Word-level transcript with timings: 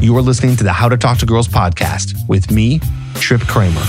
You 0.00 0.16
are 0.16 0.22
listening 0.22 0.56
to 0.56 0.64
the 0.64 0.72
How 0.72 0.88
to 0.88 0.96
Talk 0.96 1.18
to 1.18 1.26
Girls 1.26 1.46
podcast 1.46 2.26
with 2.26 2.50
me, 2.50 2.80
Tripp 3.16 3.42
Kramer. 3.42 3.82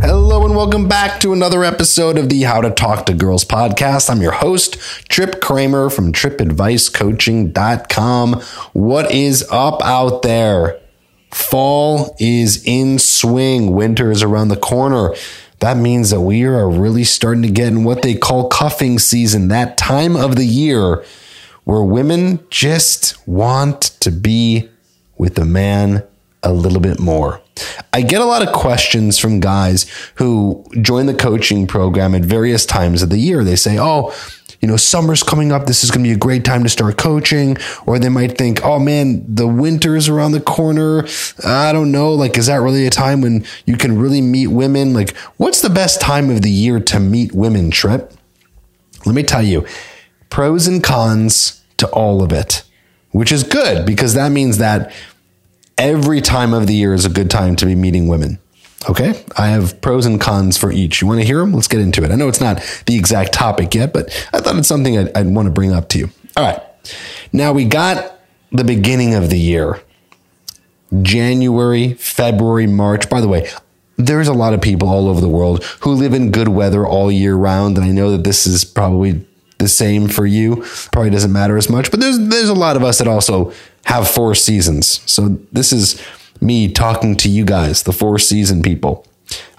Hello 0.00 0.46
and 0.46 0.56
welcome 0.56 0.88
back 0.88 1.20
to 1.20 1.34
another 1.34 1.64
episode 1.64 2.16
of 2.16 2.30
the 2.30 2.44
How 2.44 2.62
to 2.62 2.70
Talk 2.70 3.04
to 3.04 3.12
Girls 3.12 3.44
podcast. 3.44 4.08
I'm 4.08 4.22
your 4.22 4.32
host, 4.32 4.78
Tripp 5.10 5.42
Kramer 5.42 5.90
from 5.90 6.14
trippadvicecoaching.com. 6.14 8.40
What 8.72 9.12
is 9.12 9.46
up 9.50 9.84
out 9.84 10.22
there? 10.22 10.80
Fall 11.30 12.16
is 12.18 12.64
in 12.64 12.98
swing. 12.98 13.74
Winter 13.74 14.10
is 14.10 14.22
around 14.22 14.48
the 14.48 14.56
corner. 14.56 15.14
That 15.58 15.76
means 15.76 16.08
that 16.08 16.22
we 16.22 16.44
are 16.44 16.70
really 16.70 17.04
starting 17.04 17.42
to 17.42 17.50
get 17.50 17.68
in 17.68 17.84
what 17.84 18.00
they 18.00 18.14
call 18.14 18.48
cuffing 18.48 18.98
season, 18.98 19.48
that 19.48 19.76
time 19.76 20.16
of 20.16 20.36
the 20.36 20.46
year 20.46 21.04
where 21.70 21.84
women 21.84 22.44
just 22.50 23.16
want 23.28 23.80
to 24.00 24.10
be 24.10 24.68
with 25.16 25.38
a 25.38 25.44
man 25.44 26.02
a 26.42 26.52
little 26.52 26.80
bit 26.80 26.98
more. 26.98 27.40
I 27.92 28.02
get 28.02 28.20
a 28.20 28.24
lot 28.24 28.42
of 28.42 28.52
questions 28.52 29.18
from 29.18 29.38
guys 29.38 29.88
who 30.16 30.64
join 30.82 31.06
the 31.06 31.14
coaching 31.14 31.68
program 31.68 32.12
at 32.16 32.22
various 32.22 32.66
times 32.66 33.02
of 33.02 33.10
the 33.10 33.18
year. 33.18 33.44
They 33.44 33.54
say, 33.54 33.78
Oh, 33.78 34.12
you 34.60 34.66
know, 34.66 34.76
summer's 34.76 35.22
coming 35.22 35.52
up. 35.52 35.66
This 35.66 35.84
is 35.84 35.92
going 35.92 36.02
to 36.02 36.08
be 36.08 36.12
a 36.12 36.18
great 36.18 36.44
time 36.44 36.64
to 36.64 36.68
start 36.68 36.96
coaching. 36.96 37.56
Or 37.86 38.00
they 38.00 38.08
might 38.08 38.36
think, 38.36 38.64
oh 38.64 38.80
man, 38.80 39.24
the 39.32 39.46
winter's 39.46 40.08
around 40.08 40.32
the 40.32 40.40
corner. 40.40 41.06
I 41.46 41.70
don't 41.70 41.92
know. 41.92 42.12
Like, 42.14 42.36
is 42.36 42.46
that 42.46 42.56
really 42.56 42.84
a 42.84 42.90
time 42.90 43.20
when 43.20 43.44
you 43.64 43.76
can 43.76 43.96
really 43.96 44.20
meet 44.20 44.48
women? 44.48 44.92
Like, 44.92 45.16
what's 45.36 45.62
the 45.62 45.70
best 45.70 46.00
time 46.00 46.30
of 46.30 46.42
the 46.42 46.50
year 46.50 46.80
to 46.80 46.98
meet 46.98 47.32
women, 47.32 47.70
Tripp? 47.70 48.12
Let 49.06 49.14
me 49.14 49.22
tell 49.22 49.42
you 49.42 49.64
pros 50.30 50.66
and 50.66 50.82
cons 50.82 51.59
to 51.80 51.88
all 51.88 52.22
of 52.22 52.32
it, 52.32 52.62
which 53.10 53.32
is 53.32 53.42
good 53.42 53.84
because 53.84 54.14
that 54.14 54.32
means 54.32 54.58
that 54.58 54.92
every 55.76 56.20
time 56.20 56.54
of 56.54 56.66
the 56.66 56.74
year 56.74 56.94
is 56.94 57.04
a 57.04 57.10
good 57.10 57.30
time 57.30 57.56
to 57.56 57.66
be 57.66 57.74
meeting 57.74 58.08
women. 58.08 58.38
Okay. 58.88 59.24
I 59.36 59.48
have 59.48 59.80
pros 59.80 60.06
and 60.06 60.20
cons 60.20 60.56
for 60.56 60.72
each. 60.72 61.02
You 61.02 61.08
want 61.08 61.20
to 61.20 61.26
hear 61.26 61.38
them? 61.38 61.52
Let's 61.52 61.68
get 61.68 61.80
into 61.80 62.02
it. 62.02 62.10
I 62.10 62.14
know 62.14 62.28
it's 62.28 62.40
not 62.40 62.62
the 62.86 62.96
exact 62.96 63.32
topic 63.32 63.74
yet, 63.74 63.92
but 63.92 64.08
I 64.32 64.40
thought 64.40 64.56
it's 64.56 64.68
something 64.68 64.96
I'd, 64.96 65.16
I'd 65.16 65.26
want 65.26 65.46
to 65.46 65.52
bring 65.52 65.72
up 65.72 65.88
to 65.90 65.98
you. 65.98 66.10
All 66.36 66.44
right. 66.44 66.62
Now 67.32 67.52
we 67.52 67.64
got 67.64 68.18
the 68.52 68.64
beginning 68.64 69.14
of 69.14 69.30
the 69.30 69.38
year 69.38 69.80
January, 71.02 71.94
February, 71.94 72.66
March. 72.66 73.08
By 73.08 73.20
the 73.20 73.28
way, 73.28 73.48
there's 73.96 74.28
a 74.28 74.32
lot 74.32 74.54
of 74.54 74.60
people 74.60 74.88
all 74.88 75.08
over 75.08 75.20
the 75.20 75.28
world 75.28 75.62
who 75.80 75.92
live 75.92 76.14
in 76.14 76.30
good 76.30 76.48
weather 76.48 76.86
all 76.86 77.12
year 77.12 77.36
round. 77.36 77.76
And 77.76 77.86
I 77.86 77.90
know 77.90 78.10
that 78.12 78.24
this 78.24 78.46
is 78.46 78.64
probably 78.64 79.24
the 79.60 79.68
same 79.68 80.08
for 80.08 80.26
you. 80.26 80.64
Probably 80.90 81.10
doesn't 81.10 81.32
matter 81.32 81.56
as 81.56 81.70
much, 81.70 81.92
but 81.92 82.00
there's 82.00 82.18
there's 82.18 82.48
a 82.48 82.54
lot 82.54 82.76
of 82.76 82.82
us 82.82 82.98
that 82.98 83.06
also 83.06 83.52
have 83.84 84.10
four 84.10 84.34
seasons. 84.34 85.00
So 85.10 85.38
this 85.52 85.72
is 85.72 86.02
me 86.40 86.72
talking 86.72 87.16
to 87.16 87.28
you 87.28 87.44
guys, 87.44 87.84
the 87.84 87.92
four 87.92 88.18
season 88.18 88.62
people. 88.62 89.06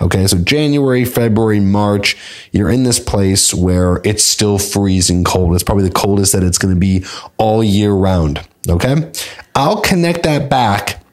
Okay, 0.01 0.27
so 0.27 0.37
January, 0.37 1.05
February, 1.05 1.61
March, 1.61 2.17
you're 2.51 2.69
in 2.69 2.83
this 2.83 2.99
place 2.99 3.53
where 3.53 4.01
it's 4.03 4.23
still 4.23 4.59
freezing 4.59 5.23
cold. 5.23 5.53
It's 5.53 5.63
probably 5.63 5.85
the 5.85 5.93
coldest 5.93 6.33
that 6.33 6.43
it's 6.43 6.57
going 6.57 6.73
to 6.73 6.79
be 6.79 7.05
all 7.37 7.63
year 7.63 7.93
round. 7.93 8.45
Okay, 8.67 9.11
I'll 9.55 9.79
connect 9.81 10.23
that 10.23 10.49
back 10.49 11.03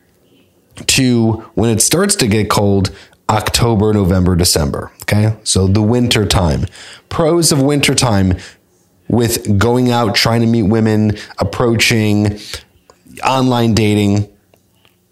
to 0.86 1.32
when 1.54 1.70
it 1.70 1.80
starts 1.80 2.16
to 2.16 2.26
get 2.26 2.50
cold 2.50 2.94
October, 3.30 3.92
November, 3.92 4.34
December. 4.34 4.90
Okay, 5.02 5.36
so 5.44 5.66
the 5.66 5.82
winter 5.82 6.24
time. 6.26 6.66
Pros 7.08 7.52
of 7.52 7.62
winter 7.62 7.94
time 7.94 8.38
with 9.08 9.58
going 9.58 9.90
out, 9.90 10.14
trying 10.14 10.40
to 10.40 10.46
meet 10.46 10.64
women, 10.64 11.16
approaching 11.38 12.38
online 13.24 13.74
dating. 13.74 14.28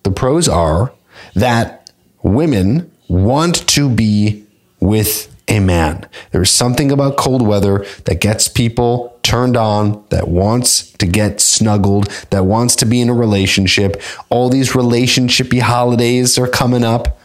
The 0.03 0.11
pros 0.11 0.49
are 0.49 0.93
that 1.35 1.91
women 2.23 2.91
want 3.09 3.67
to 3.69 3.89
be 3.89 4.45
with 4.81 5.35
a 5.49 5.61
man. 5.61 6.07
There's 6.33 6.51
something 6.51 6.91
about 6.91 7.17
cold 7.17 7.47
weather 7.47 7.87
that 8.05 8.21
gets 8.21 8.49
people 8.49 9.19
turned 9.23 9.57
on, 9.57 10.05
that 10.11 10.29
wants 10.29 10.93
to 10.93 11.07
get 11.07 11.41
snuggled, 11.41 12.07
that 12.31 12.45
wants 12.45 12.77
to 12.77 12.87
be 12.87 13.01
in 13.01 13.09
a 13.09 13.15
relationship. 13.15 14.01
All 14.29 14.49
these 14.49 14.73
relationshipy 14.73 15.61
holidays 15.61 16.39
are 16.39 16.49
coming 16.49 16.85
up, 16.85 17.19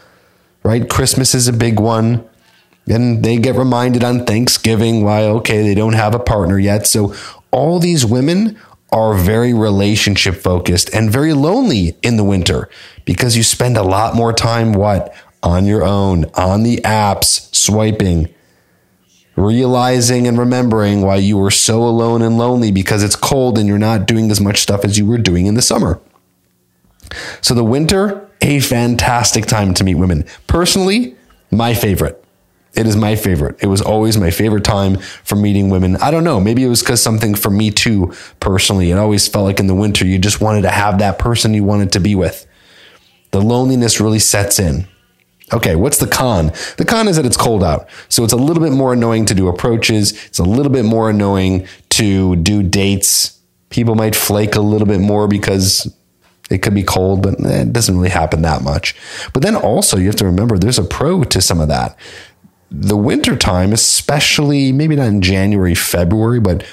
right? 0.62 0.88
Christmas 0.88 1.34
is 1.34 1.48
a 1.48 1.52
big 1.52 1.78
one. 1.78 2.28
And 2.88 3.24
they 3.24 3.38
get 3.38 3.54
reminded 3.54 4.02
on 4.02 4.24
Thanksgiving 4.24 5.04
why, 5.04 5.24
okay, 5.24 5.62
they 5.62 5.74
don't 5.74 5.92
have 5.92 6.14
a 6.14 6.18
partner 6.18 6.58
yet. 6.58 6.86
So 6.86 7.14
all 7.50 7.78
these 7.78 8.04
women 8.04 8.58
are 8.90 9.14
very 9.14 9.54
relationship 9.54 10.34
focused 10.36 10.92
and 10.92 11.10
very 11.10 11.32
lonely 11.32 11.96
in 12.02 12.16
the 12.16 12.24
winter 12.24 12.68
because 13.04 13.36
you 13.36 13.42
spend 13.42 13.76
a 13.76 13.82
lot 13.82 14.14
more 14.14 14.32
time, 14.32 14.72
what? 14.72 15.14
On 15.42 15.64
your 15.64 15.82
own, 15.84 16.26
on 16.34 16.62
the 16.62 16.76
apps, 16.78 17.52
swiping, 17.54 18.28
realizing 19.34 20.26
and 20.26 20.38
remembering 20.38 21.02
why 21.02 21.16
you 21.16 21.38
were 21.38 21.50
so 21.50 21.82
alone 21.82 22.20
and 22.20 22.36
lonely 22.36 22.70
because 22.70 23.02
it's 23.02 23.16
cold 23.16 23.58
and 23.58 23.66
you're 23.66 23.78
not 23.78 24.06
doing 24.06 24.30
as 24.30 24.40
much 24.40 24.58
stuff 24.58 24.84
as 24.84 24.98
you 24.98 25.06
were 25.06 25.18
doing 25.18 25.46
in 25.46 25.54
the 25.54 25.62
summer. 25.62 26.00
So 27.40 27.54
the 27.54 27.64
winter, 27.64 28.28
a 28.40 28.60
fantastic 28.60 29.46
time 29.46 29.74
to 29.74 29.84
meet 29.84 29.94
women. 29.94 30.24
Personally, 30.46 31.16
my 31.50 31.74
favorite. 31.74 32.21
It 32.74 32.86
is 32.86 32.96
my 32.96 33.16
favorite. 33.16 33.56
It 33.62 33.66
was 33.66 33.82
always 33.82 34.16
my 34.16 34.30
favorite 34.30 34.64
time 34.64 34.96
for 34.96 35.36
meeting 35.36 35.68
women. 35.68 35.96
I 35.96 36.10
don't 36.10 36.24
know. 36.24 36.40
Maybe 36.40 36.64
it 36.64 36.68
was 36.68 36.80
because 36.80 37.02
something 37.02 37.34
for 37.34 37.50
me 37.50 37.70
too, 37.70 38.14
personally. 38.40 38.90
It 38.90 38.98
always 38.98 39.28
felt 39.28 39.44
like 39.44 39.60
in 39.60 39.66
the 39.66 39.74
winter, 39.74 40.06
you 40.06 40.18
just 40.18 40.40
wanted 40.40 40.62
to 40.62 40.70
have 40.70 40.98
that 40.98 41.18
person 41.18 41.52
you 41.52 41.64
wanted 41.64 41.92
to 41.92 42.00
be 42.00 42.14
with. 42.14 42.46
The 43.32 43.42
loneliness 43.42 44.00
really 44.00 44.18
sets 44.18 44.58
in. 44.58 44.86
Okay, 45.52 45.76
what's 45.76 45.98
the 45.98 46.06
con? 46.06 46.46
The 46.78 46.86
con 46.86 47.08
is 47.08 47.16
that 47.16 47.26
it's 47.26 47.36
cold 47.36 47.62
out. 47.62 47.88
So 48.08 48.24
it's 48.24 48.32
a 48.32 48.38
little 48.38 48.62
bit 48.62 48.72
more 48.72 48.94
annoying 48.94 49.26
to 49.26 49.34
do 49.34 49.48
approaches. 49.48 50.12
It's 50.26 50.38
a 50.38 50.44
little 50.44 50.72
bit 50.72 50.86
more 50.86 51.10
annoying 51.10 51.66
to 51.90 52.36
do 52.36 52.62
dates. 52.62 53.38
People 53.68 53.94
might 53.94 54.16
flake 54.16 54.54
a 54.54 54.62
little 54.62 54.86
bit 54.86 55.00
more 55.00 55.28
because 55.28 55.94
it 56.50 56.58
could 56.58 56.74
be 56.74 56.82
cold, 56.82 57.22
but 57.22 57.34
it 57.38 57.72
doesn't 57.72 57.96
really 57.96 58.10
happen 58.10 58.42
that 58.42 58.62
much. 58.62 58.94
But 59.34 59.42
then 59.42 59.56
also, 59.56 59.98
you 59.98 60.06
have 60.06 60.16
to 60.16 60.26
remember 60.26 60.58
there's 60.58 60.78
a 60.78 60.84
pro 60.84 61.22
to 61.24 61.42
some 61.42 61.60
of 61.60 61.68
that 61.68 61.98
the 62.72 62.96
winter 62.96 63.36
time, 63.36 63.72
especially 63.72 64.72
maybe 64.72 64.96
not 64.96 65.08
in 65.08 65.20
January, 65.20 65.74
February, 65.74 66.40
but 66.40 66.64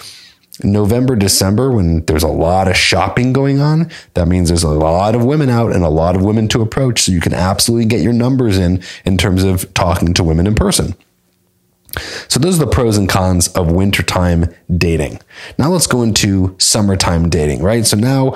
November, 0.63 1.15
December, 1.15 1.71
when 1.71 2.05
there's 2.05 2.23
a 2.23 2.27
lot 2.27 2.67
of 2.67 2.75
shopping 2.75 3.33
going 3.33 3.59
on, 3.59 3.89
that 4.13 4.27
means 4.27 4.49
there's 4.49 4.63
a 4.63 4.69
lot 4.69 5.15
of 5.15 5.23
women 5.23 5.49
out 5.49 5.73
and 5.73 5.83
a 5.83 5.89
lot 5.89 6.15
of 6.15 6.23
women 6.23 6.47
to 6.49 6.61
approach. 6.61 7.01
So 7.01 7.11
you 7.11 7.21
can 7.21 7.33
absolutely 7.33 7.85
get 7.85 8.01
your 8.01 8.13
numbers 8.13 8.57
in 8.57 8.81
in 9.05 9.17
terms 9.17 9.43
of 9.43 9.73
talking 9.73 10.13
to 10.15 10.23
women 10.23 10.47
in 10.47 10.55
person. 10.55 10.95
So 12.27 12.39
those 12.39 12.61
are 12.61 12.65
the 12.65 12.71
pros 12.71 12.97
and 12.97 13.09
cons 13.09 13.47
of 13.49 13.71
wintertime 13.71 14.53
dating. 14.75 15.19
Now 15.57 15.69
let's 15.69 15.88
go 15.88 16.01
into 16.01 16.55
summertime 16.59 17.29
dating, 17.29 17.63
right? 17.63 17.85
So 17.85 17.97
now 17.97 18.35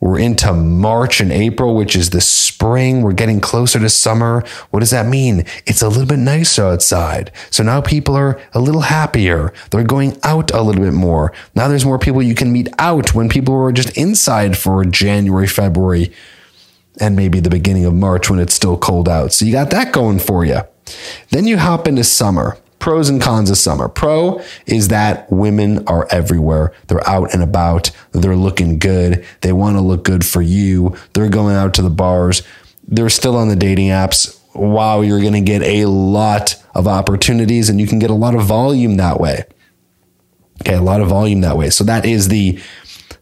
we're 0.00 0.18
into 0.20 0.52
March 0.52 1.20
and 1.20 1.32
April, 1.32 1.74
which 1.74 1.96
is 1.96 2.10
the 2.10 2.20
spring. 2.20 3.02
We're 3.02 3.12
getting 3.12 3.40
closer 3.40 3.80
to 3.80 3.88
summer. 3.88 4.44
What 4.70 4.80
does 4.80 4.90
that 4.90 5.06
mean? 5.06 5.44
It's 5.66 5.82
a 5.82 5.88
little 5.88 6.06
bit 6.06 6.20
nicer 6.20 6.64
outside. 6.64 7.32
So 7.50 7.64
now 7.64 7.80
people 7.80 8.14
are 8.14 8.40
a 8.52 8.60
little 8.60 8.82
happier. 8.82 9.52
They're 9.70 9.82
going 9.82 10.16
out 10.22 10.52
a 10.52 10.62
little 10.62 10.84
bit 10.84 10.92
more. 10.92 11.32
Now 11.54 11.66
there's 11.66 11.84
more 11.84 11.98
people 11.98 12.22
you 12.22 12.36
can 12.36 12.52
meet 12.52 12.68
out 12.78 13.12
when 13.14 13.28
people 13.28 13.54
were 13.54 13.72
just 13.72 13.96
inside 13.96 14.56
for 14.56 14.84
January, 14.84 15.48
February, 15.48 16.12
and 17.00 17.16
maybe 17.16 17.40
the 17.40 17.50
beginning 17.50 17.84
of 17.84 17.94
March 17.94 18.30
when 18.30 18.38
it's 18.38 18.54
still 18.54 18.78
cold 18.78 19.08
out. 19.08 19.32
So 19.32 19.44
you 19.44 19.52
got 19.52 19.70
that 19.70 19.92
going 19.92 20.20
for 20.20 20.44
you. 20.44 20.60
Then 21.30 21.46
you 21.46 21.58
hop 21.58 21.88
into 21.88 22.04
summer 22.04 22.56
pros 22.78 23.08
and 23.08 23.20
cons 23.20 23.50
of 23.50 23.58
summer. 23.58 23.88
Pro 23.88 24.40
is 24.66 24.88
that 24.88 25.30
women 25.30 25.86
are 25.86 26.06
everywhere. 26.10 26.72
They're 26.86 27.06
out 27.08 27.34
and 27.34 27.42
about. 27.42 27.90
They're 28.12 28.36
looking 28.36 28.78
good. 28.78 29.24
They 29.40 29.52
want 29.52 29.76
to 29.76 29.80
look 29.80 30.04
good 30.04 30.24
for 30.24 30.42
you. 30.42 30.96
They're 31.12 31.28
going 31.28 31.56
out 31.56 31.74
to 31.74 31.82
the 31.82 31.90
bars. 31.90 32.42
They're 32.86 33.10
still 33.10 33.36
on 33.36 33.48
the 33.48 33.56
dating 33.56 33.88
apps. 33.88 34.38
Wow, 34.54 35.02
you're 35.02 35.20
going 35.20 35.34
to 35.34 35.40
get 35.40 35.62
a 35.62 35.86
lot 35.86 36.56
of 36.74 36.88
opportunities 36.88 37.68
and 37.68 37.80
you 37.80 37.86
can 37.86 37.98
get 37.98 38.10
a 38.10 38.14
lot 38.14 38.34
of 38.34 38.42
volume 38.42 38.96
that 38.96 39.20
way. 39.20 39.44
Okay, 40.62 40.74
a 40.74 40.82
lot 40.82 41.00
of 41.00 41.08
volume 41.08 41.42
that 41.42 41.56
way. 41.56 41.70
So 41.70 41.84
that 41.84 42.04
is 42.04 42.28
the 42.28 42.60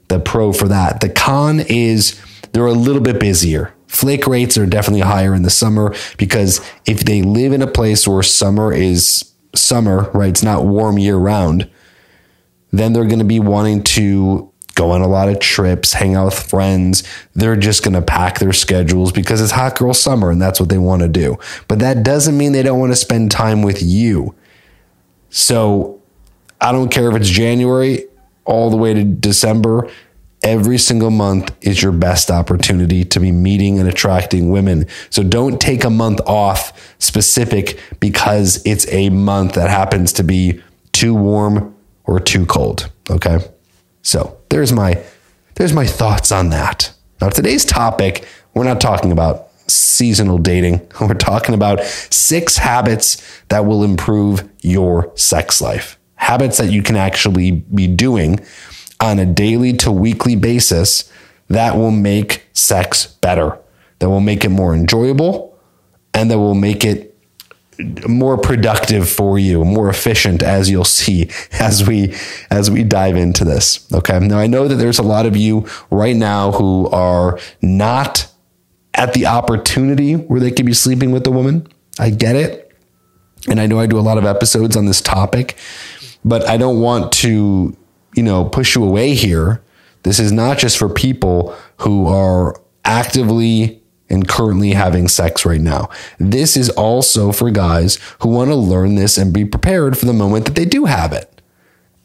the 0.09 0.21
pro 0.21 0.53
for 0.53 0.69
that. 0.69 1.01
The 1.01 1.09
con 1.09 1.61
is 1.61 2.21
they're 2.53 2.67
a 2.67 2.73
little 2.73 3.03
bit 3.03 3.19
busier. 3.19 3.75
Flake 3.87 4.27
rates 4.27 4.57
are 4.57 4.67
definitely 4.67 5.01
higher 5.01 5.35
in 5.35 5.43
the 5.43 5.51
summer 5.51 5.95
because 6.17 6.61
if 6.87 7.01
they 7.01 7.23
live 7.23 7.53
in 7.53 7.63
a 7.63 7.67
place 7.67 8.07
where 8.07 8.23
summer 8.23 8.73
is 8.73 9.33
summer, 9.57 10.11
right? 10.13 10.29
It's 10.29 10.43
not 10.43 10.65
warm 10.65 10.99
year 10.99 11.17
round. 11.17 11.71
Then 12.73 12.93
they're 12.93 13.07
going 13.07 13.21
to 13.21 13.25
be 13.25 13.41
wanting 13.41 13.83
to 13.85 14.53
go 14.75 14.91
on 14.91 15.01
a 15.01 15.09
lot 15.09 15.29
of 15.29 15.41
trips, 15.41 15.95
hang 15.95 16.15
out 16.15 16.27
with 16.27 16.39
friends. 16.39 17.03
They're 17.35 17.57
just 17.57 17.83
going 17.83 17.95
to 17.95 18.03
pack 18.03 18.39
their 18.39 18.53
schedules 18.53 19.11
because 19.11 19.41
it's 19.41 19.53
hot 19.53 19.77
girl 19.77 19.95
summer 19.95 20.31
and 20.31 20.41
that's 20.41 20.61
what 20.61 20.69
they 20.69 20.79
want 20.79 21.03
to 21.03 21.09
do. 21.09 21.39
But 21.67 21.79
that 21.81 22.03
doesn't 22.03 22.37
mean 22.37 22.53
they 22.53 22.63
don't 22.63 22.79
want 22.79 22.93
to 22.93 22.97
spend 22.97 23.31
time 23.31 23.63
with 23.63 23.83
you. 23.83 24.35
So 25.31 26.01
I 26.61 26.73
don't 26.73 26.91
care 26.91 27.11
if 27.11 27.17
it's 27.17 27.29
January 27.29 28.05
all 28.45 28.71
the 28.71 28.77
way 28.77 28.95
to 28.95 29.03
December. 29.03 29.91
Every 30.47 30.79
single 30.79 31.11
month 31.11 31.53
is 31.61 31.83
your 31.83 31.91
best 31.91 32.31
opportunity 32.31 33.05
to 33.05 33.19
be 33.19 33.33
meeting 33.33 33.81
and 33.81 33.89
attracting 33.89 34.49
women. 34.49 34.87
So 35.11 35.25
don't 35.25 35.61
take 35.61 35.83
a 35.83 35.91
month 35.91 36.21
off 36.21 36.95
specific 37.01 37.81
because 37.99 38.65
it's 38.65 38.91
a 38.93 39.11
month 39.11 39.55
that 39.55 39.69
happens 39.69 40.13
to 40.15 40.23
be 40.23 40.63
too 40.93 41.15
warm 41.15 41.75
or 42.05 42.21
too 42.21 42.47
cold. 42.47 42.89
Okay. 43.11 43.41
So 44.03 44.39
there's 44.49 44.73
my 44.73 45.03
there's 45.57 45.73
my 45.73 45.87
thoughts 45.87 46.31
on 46.31 46.51
that. 46.51 46.93
Now 47.21 47.29
today's 47.31 47.65
topic, 47.65 48.25
we're 48.55 48.65
not 48.65 48.81
talking 48.81 49.11
about 49.11 49.49
seasonal 49.67 50.39
dating. 50.39 50.81
We're 51.01 51.15
talking 51.15 51.55
about 51.55 51.83
six 51.83 52.57
habits 52.57 53.21
that 53.49 53.67
will 53.67 53.83
improve 53.83 54.49
your 54.61 55.11
sex 55.17 55.61
life. 55.61 55.99
Habits 56.15 56.59
that 56.59 56.71
you 56.71 56.85
can 56.85 56.95
actually 56.95 57.51
be 57.51 57.89
doing 57.89 58.39
on 59.01 59.19
a 59.19 59.27
daily 59.27 59.73
to 59.75 59.91
weekly 59.91 60.37
basis 60.37 61.11
that 61.49 61.77
will 61.77 61.91
make 61.91 62.47
sex 62.53 63.07
better, 63.07 63.59
that 63.99 64.09
will 64.09 64.21
make 64.21 64.45
it 64.45 64.49
more 64.49 64.75
enjoyable, 64.75 65.59
and 66.15 66.31
that 66.31 66.39
will 66.39 66.55
make 66.55 66.85
it 66.85 67.17
more 68.09 68.39
productive 68.39 69.09
for 69.09 69.39
you, 69.39 69.65
more 69.65 69.91
efficient 69.91 70.43
as 70.43 70.71
you'll 70.71 70.85
see 70.85 71.31
as 71.53 71.87
we 71.87 72.15
as 72.51 72.71
we 72.71 72.83
dive 72.83 73.17
into 73.17 73.45
this. 73.45 73.87
Okay. 73.93 74.19
Now 74.19 74.39
I 74.39 74.47
know 74.47 74.69
that 74.69 74.77
there's 74.77 74.99
a 74.99 75.03
lot 75.03 75.27
of 75.27 75.37
you 75.37 75.67
right 75.91 76.17
now 76.17 76.53
who 76.53 76.89
are 76.89 77.39
not 77.61 78.27
at 78.95 79.13
the 79.13 79.27
opportunity 79.27 80.15
where 80.15 80.41
they 80.41 80.51
could 80.51 80.67
be 80.67 80.73
sleeping 80.73 81.11
with 81.11 81.27
a 81.27 81.31
woman. 81.31 81.69
I 81.99 82.11
get 82.11 82.35
it. 82.35 82.63
And 83.49 83.61
I 83.61 83.67
know 83.67 83.79
I 83.79 83.87
do 83.87 83.99
a 83.99 84.01
lot 84.01 84.19
of 84.19 84.25
episodes 84.25 84.77
on 84.77 84.87
this 84.87 85.01
topic, 85.01 85.57
but 86.25 86.49
I 86.49 86.57
don't 86.57 86.81
want 86.81 87.13
to 87.13 87.77
you 88.17 88.23
know, 88.23 88.45
push 88.45 88.75
you 88.75 88.83
away 88.83 89.15
here. 89.15 89.63
This 90.03 90.19
is 90.19 90.33
not 90.33 90.59
just 90.59 90.79
for 90.79 90.89
people 90.89 91.57
who 91.79 92.07
are 92.07 92.61
actively 92.85 93.83
and 94.09 94.27
currently 94.27 94.71
having 94.71 95.09
sex 95.09 95.45
right 95.45 95.61
now. 95.61 95.89
This 96.19 96.57
is 96.57 96.71
also 96.71 97.33
for 97.33 97.51
guys 97.51 97.99
who 98.21 98.31
want 98.31 98.51
to 98.51 98.57
learn 98.57 98.95
this 98.95 99.19
and 99.19 99.33
be 99.33 99.45
prepared 99.45 99.99
for 99.99 100.07
the 100.07 100.13
moment 100.13 100.47
that 100.47 100.55
they 100.55 100.65
do 100.65 100.85
have 100.85 101.13
it 101.13 101.41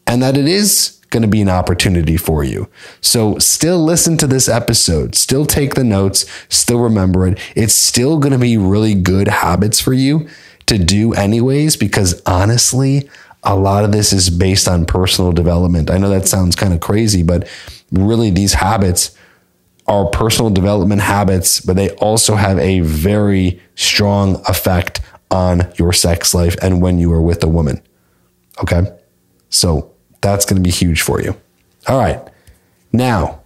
and 0.07 0.21
that 0.21 0.35
it 0.35 0.47
is 0.47 0.99
going 1.11 1.21
to 1.21 1.27
be 1.27 1.41
an 1.41 1.49
opportunity 1.49 2.17
for 2.17 2.43
you. 2.43 2.69
So 3.01 3.37
still 3.37 3.83
listen 3.83 4.17
to 4.17 4.27
this 4.27 4.49
episode, 4.49 5.13
still 5.13 5.45
take 5.45 5.75
the 5.75 5.83
notes, 5.83 6.25
still 6.49 6.79
remember 6.79 7.27
it. 7.27 7.39
It's 7.55 7.73
still 7.73 8.17
going 8.17 8.31
to 8.31 8.39
be 8.39 8.57
really 8.57 8.95
good 8.95 9.27
habits 9.27 9.79
for 9.79 9.93
you 9.93 10.27
to 10.67 10.77
do 10.77 11.13
anyways 11.13 11.75
because 11.75 12.21
honestly, 12.25 13.09
a 13.43 13.55
lot 13.55 13.83
of 13.83 13.91
this 13.91 14.13
is 14.13 14.29
based 14.29 14.67
on 14.67 14.85
personal 14.85 15.31
development. 15.31 15.89
I 15.89 15.97
know 15.97 16.09
that 16.09 16.27
sounds 16.27 16.55
kind 16.55 16.73
of 16.73 16.79
crazy, 16.79 17.23
but 17.23 17.47
really 17.91 18.29
these 18.29 18.53
habits 18.53 19.15
are 19.87 20.05
personal 20.05 20.51
development 20.51 21.01
habits, 21.01 21.59
but 21.59 21.75
they 21.75 21.89
also 21.91 22.35
have 22.35 22.59
a 22.59 22.81
very 22.81 23.59
strong 23.75 24.41
effect 24.47 25.01
on 25.31 25.71
your 25.77 25.91
sex 25.91 26.33
life 26.33 26.55
and 26.61 26.81
when 26.81 26.99
you 26.99 27.11
are 27.11 27.21
with 27.21 27.43
a 27.43 27.47
woman. 27.47 27.81
Okay. 28.61 28.83
So 29.49 29.91
that's 30.21 30.45
going 30.45 30.61
to 30.61 30.63
be 30.63 30.71
huge 30.71 31.01
for 31.01 31.21
you. 31.21 31.35
All 31.87 31.97
right. 31.97 32.21
Now 32.93 33.41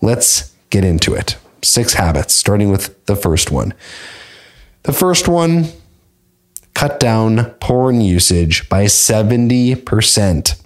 let's 0.00 0.54
get 0.68 0.84
into 0.84 1.14
it. 1.14 1.36
Six 1.62 1.94
habits, 1.94 2.34
starting 2.34 2.70
with 2.70 3.04
the 3.06 3.16
first 3.16 3.50
one. 3.50 3.74
The 4.82 4.92
first 4.92 5.28
one 5.28 5.66
cut 6.80 6.98
down 6.98 7.44
porn 7.60 8.00
usage 8.00 8.66
by 8.70 8.86
70%. 8.86 10.62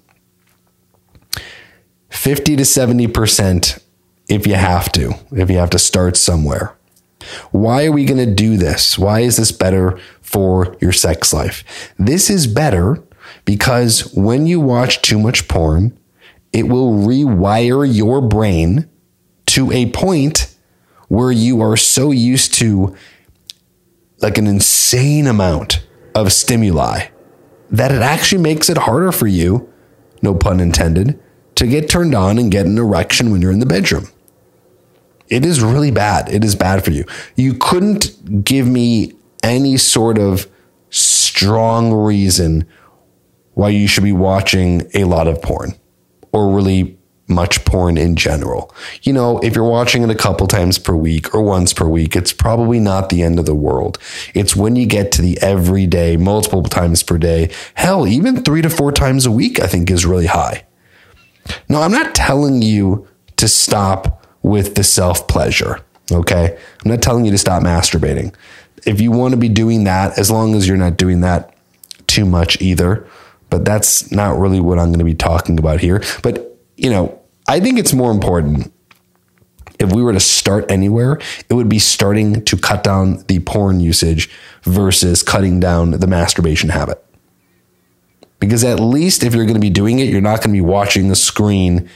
50 2.09 2.57
to 2.57 2.63
70% 2.63 3.83
if 4.29 4.47
you 4.47 4.55
have 4.55 4.93
to, 4.93 5.15
if 5.33 5.51
you 5.51 5.57
have 5.57 5.71
to 5.71 5.79
start 5.81 6.17
somewhere. 6.17 6.77
Why 7.51 7.87
are 7.87 7.91
we 7.91 8.05
going 8.05 8.25
to 8.25 8.33
do 8.33 8.57
this? 8.57 8.97
Why 8.97 9.23
is 9.23 9.39
this 9.39 9.51
better 9.51 9.99
for 10.21 10.77
your 10.81 10.93
sex 10.93 11.33
life? 11.33 11.65
This 11.99 12.31
is 12.31 12.47
better 12.47 13.03
because 13.45 14.15
when 14.15 14.47
you 14.47 14.61
watch 14.61 15.03
too 15.03 15.19
much 15.19 15.49
porn, 15.49 15.99
it 16.53 16.69
will 16.69 16.93
rewire 16.93 17.93
your 17.93 18.21
brain 18.21 18.89
to 19.47 19.73
a 19.73 19.91
point 19.91 20.55
where 21.09 21.33
you 21.33 21.61
are 21.61 21.77
so 21.77 22.13
used 22.13 22.55
to 22.55 22.95
like 24.21 24.39
an 24.39 24.47
insane 24.47 25.27
amount 25.27 25.84
of 26.15 26.33
stimuli 26.33 27.09
that 27.71 27.93
it 27.93 28.03
actually 28.03 28.43
makes 28.43 28.69
it 28.69 28.79
harder 28.79 29.11
for 29.11 29.27
you, 29.27 29.73
no 30.23 30.35
pun 30.35 30.61
intended, 30.61 31.19
to 31.57 31.67
get 31.67 31.89
turned 31.89 32.15
on 32.15 32.39
and 32.39 32.51
get 32.51 32.67
an 32.67 32.79
erection 32.79 33.31
when 33.31 33.43
you're 33.43 33.53
in 33.53 33.59
the 33.59 33.67
bedroom. 33.67 34.09
It 35.29 35.45
is 35.45 35.63
really 35.63 35.91
bad. 35.91 36.29
It 36.29 36.45
is 36.45 36.55
bad 36.55 36.85
for 36.85 36.91
you. 36.91 37.05
You 37.35 37.55
couldn't 37.55 38.45
give 38.45 38.67
me 38.67 39.15
any 39.43 39.77
sort 39.77 40.19
of 40.19 40.47
strong 40.91 41.93
reason 41.93 42.67
why 43.55 43.71
you 43.71 43.89
should 43.89 44.05
be 44.05 44.13
watching 44.13 44.89
a 44.95 45.05
lot 45.05 45.27
of 45.27 45.41
porn 45.41 45.75
or 46.33 46.55
really 46.55 46.99
much 47.27 47.65
porn 47.65 47.97
in 47.97 48.17
general. 48.17 48.75
You 49.03 49.13
know, 49.13 49.39
if 49.39 49.55
you're 49.55 49.69
watching 49.69 50.03
it 50.03 50.11
a 50.11 50.15
couple 50.15 50.47
times 50.47 50.79
per 50.79 50.95
week 50.95 51.35
or 51.35 51.43
once 51.43 51.73
per 51.73 51.89
week, 51.89 52.17
it's 52.17 52.33
probably 52.33 52.79
not 52.79 53.09
the 53.09 53.23
end 53.23 53.39
of 53.39 53.47
the 53.47 53.55
world. 53.55 53.99
It's 54.35 54.55
when 54.55 54.77
you 54.77 54.87
get 54.87 55.11
to 55.13 55.23
the 55.23 55.41
everyday, 55.41 56.17
multiple 56.17 56.63
times 56.63 57.03
per 57.03 57.19
day, 57.19 57.51
hell, 57.75 58.07
even 58.07 58.43
three 58.43 58.63
to 58.63 58.71
four 58.71 58.93
times 58.93 59.27
a 59.27 59.31
week, 59.31 59.61
I 59.61 59.67
think 59.67 59.91
is 59.91 60.05
really 60.05 60.27
high. 60.27 60.65
Now, 61.69 61.83
I'm 61.83 61.93
not 61.93 62.15
telling 62.15 62.63
you 62.63 63.09
to 63.37 63.49
stop 63.49 64.27
with 64.43 64.75
the 64.75 64.85
self 64.85 65.27
pleasure. 65.27 65.81
Okay. 66.13 66.57
I'm 66.85 66.91
not 66.91 67.03
telling 67.03 67.25
you 67.25 67.31
to 67.33 67.39
stop 67.39 67.63
masturbating. 67.63 68.35
If 68.87 69.01
you 69.01 69.11
want 69.11 69.33
to 69.33 69.39
be 69.39 69.49
doing 69.49 69.85
that, 69.85 70.19
as 70.19 70.31
long 70.31 70.55
as 70.55 70.69
you're 70.69 70.77
not 70.77 70.99
doing 70.99 71.21
that 71.23 71.55
too 72.07 72.27
much 72.27 72.61
either, 72.61 73.07
but 73.49 73.65
that's 73.65 74.11
not 74.13 74.39
really 74.39 74.61
what 74.61 74.79
I'm 74.79 74.89
going 74.89 74.99
to 74.99 75.05
be 75.05 75.15
talking 75.15 75.59
about 75.59 75.81
here. 75.81 76.03
But 76.23 76.54
you 76.85 76.91
know, 76.91 77.19
I 77.49 77.61
think 77.61 77.79
it's 77.79 77.95
more 77.95 78.11
important 78.11 78.71
if 79.79 79.93
we 79.93 80.03
were 80.03 80.13
to 80.13 80.21
start 80.21 80.71
anywhere, 80.71 81.19
it 81.49 81.55
would 81.55 81.69
be 81.69 81.79
starting 81.79 82.45
to 82.45 82.57
cut 82.57 82.85
down 82.85 83.25
the 83.27 83.41
porn 83.41 83.81
usage 83.81 84.31
versus 84.63 85.23
cutting 85.23 85.61
down 85.61 85.93
the 85.93 86.07
masturbation 86.07 86.69
habit. 86.69 87.05
Because 88.39 88.65
at 88.65 88.81
least 88.81 89.25
if 89.25 89.35
you're 89.35 89.47
going 89.47 89.55
to 89.55 89.61
be 89.61 89.71
doing 89.71 89.99
it, 89.99 90.09
you're 90.09 90.21
not 90.21 90.43
going 90.43 90.55
to 90.55 90.57
be 90.57 90.61
watching 90.61 91.09
the 91.09 91.17
screen 91.17 91.89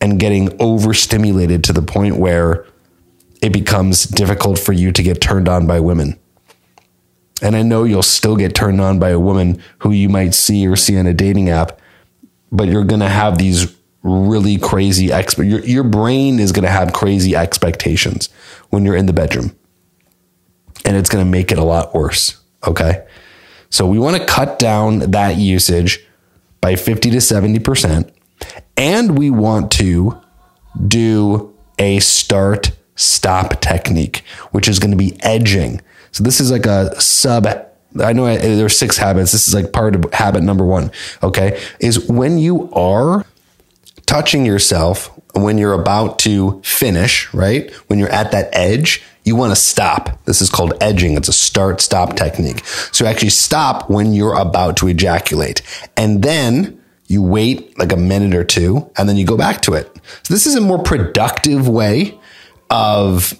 and 0.00 0.20
getting 0.20 0.56
overstimulated 0.60 1.64
to 1.64 1.72
the 1.72 1.82
point 1.82 2.16
where 2.16 2.64
it 3.42 3.52
becomes 3.52 4.04
difficult 4.04 4.58
for 4.58 4.72
you 4.72 4.92
to 4.92 5.02
get 5.02 5.20
turned 5.20 5.48
on 5.48 5.66
by 5.66 5.80
women. 5.80 6.18
And 7.42 7.56
I 7.56 7.62
know 7.62 7.84
you'll 7.84 8.02
still 8.02 8.36
get 8.36 8.54
turned 8.54 8.80
on 8.80 8.98
by 8.98 9.10
a 9.10 9.18
woman 9.18 9.60
who 9.78 9.90
you 9.90 10.08
might 10.08 10.34
see 10.34 10.66
or 10.66 10.76
see 10.76 10.96
on 10.98 11.06
a 11.06 11.14
dating 11.14 11.50
app, 11.50 11.80
but 12.50 12.68
you're 12.68 12.84
going 12.84 13.00
to 13.00 13.08
have 13.08 13.38
these 13.38 13.77
really 14.08 14.58
crazy 14.58 15.08
exp- 15.08 15.48
your 15.48 15.60
your 15.64 15.84
brain 15.84 16.38
is 16.38 16.52
going 16.52 16.64
to 16.64 16.70
have 16.70 16.92
crazy 16.92 17.36
expectations 17.36 18.28
when 18.70 18.84
you're 18.84 18.96
in 18.96 19.06
the 19.06 19.12
bedroom. 19.12 19.56
And 20.84 20.96
it's 20.96 21.08
going 21.08 21.24
to 21.24 21.30
make 21.30 21.52
it 21.52 21.58
a 21.58 21.64
lot 21.64 21.94
worse, 21.94 22.40
okay? 22.66 23.06
So 23.70 23.86
we 23.86 23.98
want 23.98 24.16
to 24.16 24.24
cut 24.24 24.58
down 24.58 25.00
that 25.10 25.36
usage 25.36 26.06
by 26.60 26.76
50 26.76 27.10
to 27.10 27.16
70% 27.18 28.10
and 28.76 29.18
we 29.18 29.30
want 29.30 29.70
to 29.72 30.18
do 30.86 31.54
a 31.78 32.00
start 32.00 32.70
stop 32.94 33.60
technique, 33.60 34.18
which 34.52 34.68
is 34.68 34.78
going 34.78 34.90
to 34.90 34.96
be 34.96 35.16
edging. 35.22 35.80
So 36.12 36.24
this 36.24 36.40
is 36.40 36.50
like 36.50 36.66
a 36.66 36.98
sub 37.00 37.46
I 38.00 38.12
know 38.12 38.26
there's 38.36 38.76
six 38.76 38.98
habits. 38.98 39.32
This 39.32 39.48
is 39.48 39.54
like 39.54 39.72
part 39.72 39.94
of 39.94 40.12
habit 40.12 40.42
number 40.42 40.64
one. 40.64 40.90
Okay. 41.22 41.60
Is 41.80 42.06
when 42.08 42.38
you 42.38 42.70
are 42.72 43.24
touching 44.08 44.46
yourself 44.46 45.10
when 45.34 45.58
you're 45.58 45.74
about 45.74 46.18
to 46.20 46.60
finish, 46.64 47.32
right? 47.34 47.70
When 47.88 47.98
you're 47.98 48.08
at 48.08 48.32
that 48.32 48.48
edge, 48.52 49.02
you 49.24 49.36
want 49.36 49.52
to 49.52 49.56
stop. 49.56 50.24
This 50.24 50.40
is 50.40 50.48
called 50.48 50.72
edging. 50.80 51.14
It's 51.16 51.28
a 51.28 51.32
start 51.32 51.82
stop 51.82 52.16
technique. 52.16 52.64
So 52.64 53.04
actually 53.04 53.28
stop 53.28 53.90
when 53.90 54.14
you're 54.14 54.34
about 54.34 54.78
to 54.78 54.88
ejaculate. 54.88 55.60
And 55.96 56.22
then 56.22 56.82
you 57.06 57.22
wait 57.22 57.78
like 57.78 57.92
a 57.92 57.96
minute 57.96 58.34
or 58.34 58.44
two 58.44 58.90
and 58.96 59.08
then 59.08 59.16
you 59.16 59.26
go 59.26 59.36
back 59.36 59.60
to 59.62 59.74
it. 59.74 59.94
So 60.22 60.32
this 60.32 60.46
is 60.46 60.54
a 60.54 60.60
more 60.60 60.82
productive 60.82 61.68
way 61.68 62.18
of 62.70 63.38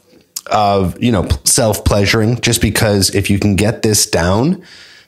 of, 0.51 1.03
you 1.03 1.13
know, 1.13 1.29
self-pleasuring 1.45 2.41
just 2.41 2.63
because 2.63 3.15
if 3.15 3.29
you 3.29 3.39
can 3.39 3.55
get 3.55 3.83
this 3.83 4.07
down, 4.07 4.63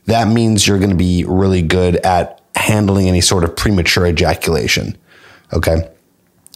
that 0.05 0.29
means 0.29 0.67
you're 0.67 0.79
going 0.79 0.91
to 0.91 0.97
be 0.97 1.25
really 1.25 1.63
good 1.63 1.97
at 1.97 2.41
handling 2.55 3.09
any 3.09 3.21
sort 3.21 3.45
of 3.45 3.57
premature 3.57 4.07
ejaculation. 4.07 4.99
Okay. 5.53 5.89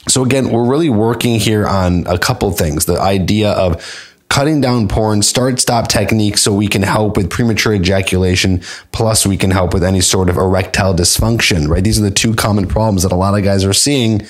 So 0.08 0.22
again, 0.22 0.50
we're 0.50 0.68
really 0.68 0.90
working 0.90 1.38
here 1.38 1.66
on 1.66 2.06
a 2.06 2.18
couple 2.18 2.50
things. 2.50 2.84
The 2.84 3.00
idea 3.00 3.52
of 3.52 4.12
cutting 4.28 4.60
down 4.60 4.88
porn, 4.88 5.22
start 5.22 5.60
stop 5.60 5.88
techniques 5.88 6.42
so 6.42 6.52
we 6.52 6.66
can 6.66 6.82
help 6.82 7.16
with 7.16 7.30
premature 7.30 7.72
ejaculation, 7.72 8.60
plus 8.92 9.24
we 9.24 9.36
can 9.36 9.50
help 9.50 9.72
with 9.72 9.84
any 9.84 10.00
sort 10.00 10.28
of 10.28 10.36
erectile 10.36 10.92
dysfunction, 10.92 11.68
right? 11.68 11.84
These 11.84 12.00
are 12.00 12.02
the 12.02 12.10
two 12.10 12.34
common 12.34 12.66
problems 12.66 13.04
that 13.04 13.12
a 13.12 13.16
lot 13.16 13.38
of 13.38 13.44
guys 13.44 13.64
are 13.64 13.72
seeing 13.72 14.22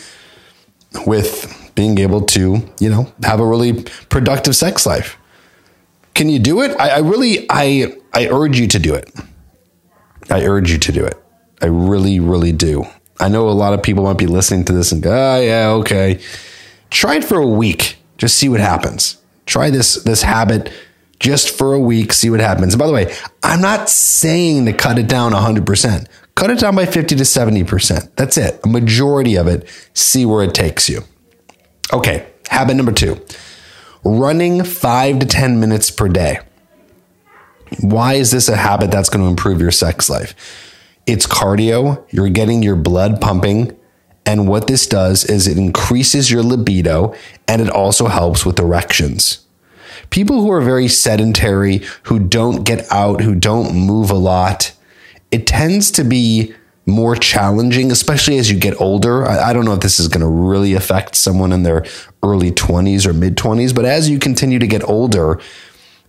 with 1.07 1.73
being 1.75 1.99
able 1.99 2.21
to, 2.21 2.63
you 2.79 2.89
know, 2.89 3.13
have 3.23 3.41
a 3.41 3.47
really 3.47 3.83
productive 4.11 4.55
sex 4.55 4.87
life. 4.87 5.17
Can 6.15 6.29
you 6.29 6.39
do 6.39 6.63
it? 6.63 6.79
I, 6.79 6.91
I 6.91 6.99
really, 6.99 7.47
I, 7.51 7.97
I 8.13 8.29
urge 8.29 8.61
you 8.61 8.69
to 8.69 8.79
do 8.79 8.95
it. 8.95 9.11
I 10.31 10.45
urge 10.45 10.71
you 10.71 10.79
to 10.79 10.93
do 10.93 11.05
it. 11.05 11.21
I 11.61 11.67
really, 11.67 12.21
really 12.21 12.53
do. 12.53 12.85
I 13.21 13.29
know 13.29 13.49
a 13.49 13.51
lot 13.51 13.73
of 13.73 13.83
people 13.83 14.05
might 14.05 14.19
be 14.19 14.27
listening 14.27 14.65
to 14.67 14.73
this 14.73 14.93
and 14.93 15.03
go, 15.03 15.11
oh, 15.11 15.41
yeah, 15.41 15.69
okay. 15.71 16.21
Try 16.91 17.17
it 17.17 17.25
for 17.25 17.39
a 17.39 17.47
week. 17.47 17.99
Just 18.19 18.39
see 18.39 18.49
what 18.49 18.61
happens. 18.61 19.19
Try 19.47 19.71
this, 19.71 20.03
this 20.03 20.23
habit 20.23 20.73
just 21.21 21.57
for 21.57 21.73
a 21.73 21.81
week, 21.81 22.13
see 22.13 22.29
what 22.31 22.41
happens. 22.41 22.75
And 22.75 22.79
by 22.79 22.87
the 22.87 22.93
way, 22.93 23.15
I'm 23.43 23.61
not 23.61 23.89
saying 23.89 24.67
to 24.67 24.73
cut 24.73 24.99
it 24.99 25.09
down 25.09 25.33
100%. 25.33 26.07
Cut 26.35 26.51
it 26.51 26.59
down 26.59 26.75
by 26.75 26.87
50 26.87 27.15
to 27.17 27.23
70%. 27.23 28.11
That's 28.17 28.37
it. 28.37 28.61
A 28.65 28.69
majority 28.69 29.37
of 29.37 29.47
it. 29.47 29.69
See 29.95 30.27
where 30.27 30.43
it 30.43 30.55
takes 30.55 30.89
you. 30.89 31.03
Okay, 31.93 32.27
habit 32.49 32.75
number 32.75 32.93
two 32.93 33.21
running 34.05 34.63
five 34.63 35.19
to 35.19 35.27
10 35.27 35.59
minutes 35.59 35.91
per 35.91 36.09
day. 36.09 36.39
Why 37.81 38.15
is 38.15 38.31
this 38.31 38.49
a 38.49 38.57
habit 38.57 38.91
that's 38.91 39.09
going 39.09 39.25
to 39.25 39.31
improve 39.31 39.61
your 39.61 39.71
sex 39.71 40.11
life? 40.11 40.35
It's 41.07 41.27
cardio, 41.27 42.05
you're 42.11 42.31
getting 42.31 42.63
your 42.63 42.77
blood 42.77 43.21
pumping. 43.21 43.77
And 44.27 44.49
what 44.49 44.67
this 44.67 44.87
does 44.87 45.25
is 45.25 45.47
it 45.47 45.59
increases 45.59 46.31
your 46.31 46.43
libido 46.43 47.15
and 47.47 47.61
it 47.61 47.69
also 47.69 48.07
helps 48.07 48.47
with 48.47 48.59
erections. 48.59 49.47
People 50.11 50.41
who 50.41 50.51
are 50.51 50.63
very 50.63 50.89
sedentary, 50.89 51.83
who 52.05 52.19
don't 52.19 52.65
get 52.65 52.91
out, 52.91 53.21
who 53.21 53.35
don't 53.35 53.75
move 53.75 54.11
a 54.11 54.15
lot, 54.15 54.73
it 55.31 55.47
tends 55.47 55.91
to 55.93 56.05
be 56.05 56.55
more 56.87 57.17
challenging, 57.17 57.91
especially 57.91 58.39
as 58.39 58.51
you 58.51 58.59
get 58.59 58.81
older. 58.81 59.27
I, 59.27 59.53
don't 59.53 59.65
know 59.65 59.73
if 59.73 59.81
this 59.81 59.99
is 59.99 60.09
going 60.09 60.21
to 60.21 60.29
really 60.29 60.75
affect 60.75 61.17
someone 61.17 61.53
in 61.53 61.63
their 61.63 61.85
early 62.23 62.53
20s 62.53 63.07
or 63.07 63.13
mid 63.13 63.37
20s, 63.37 63.75
but 63.75 63.85
as 63.85 64.09
you 64.09 64.19
continue 64.19 64.59
to 64.59 64.67
get 64.67 64.87
older, 64.89 65.41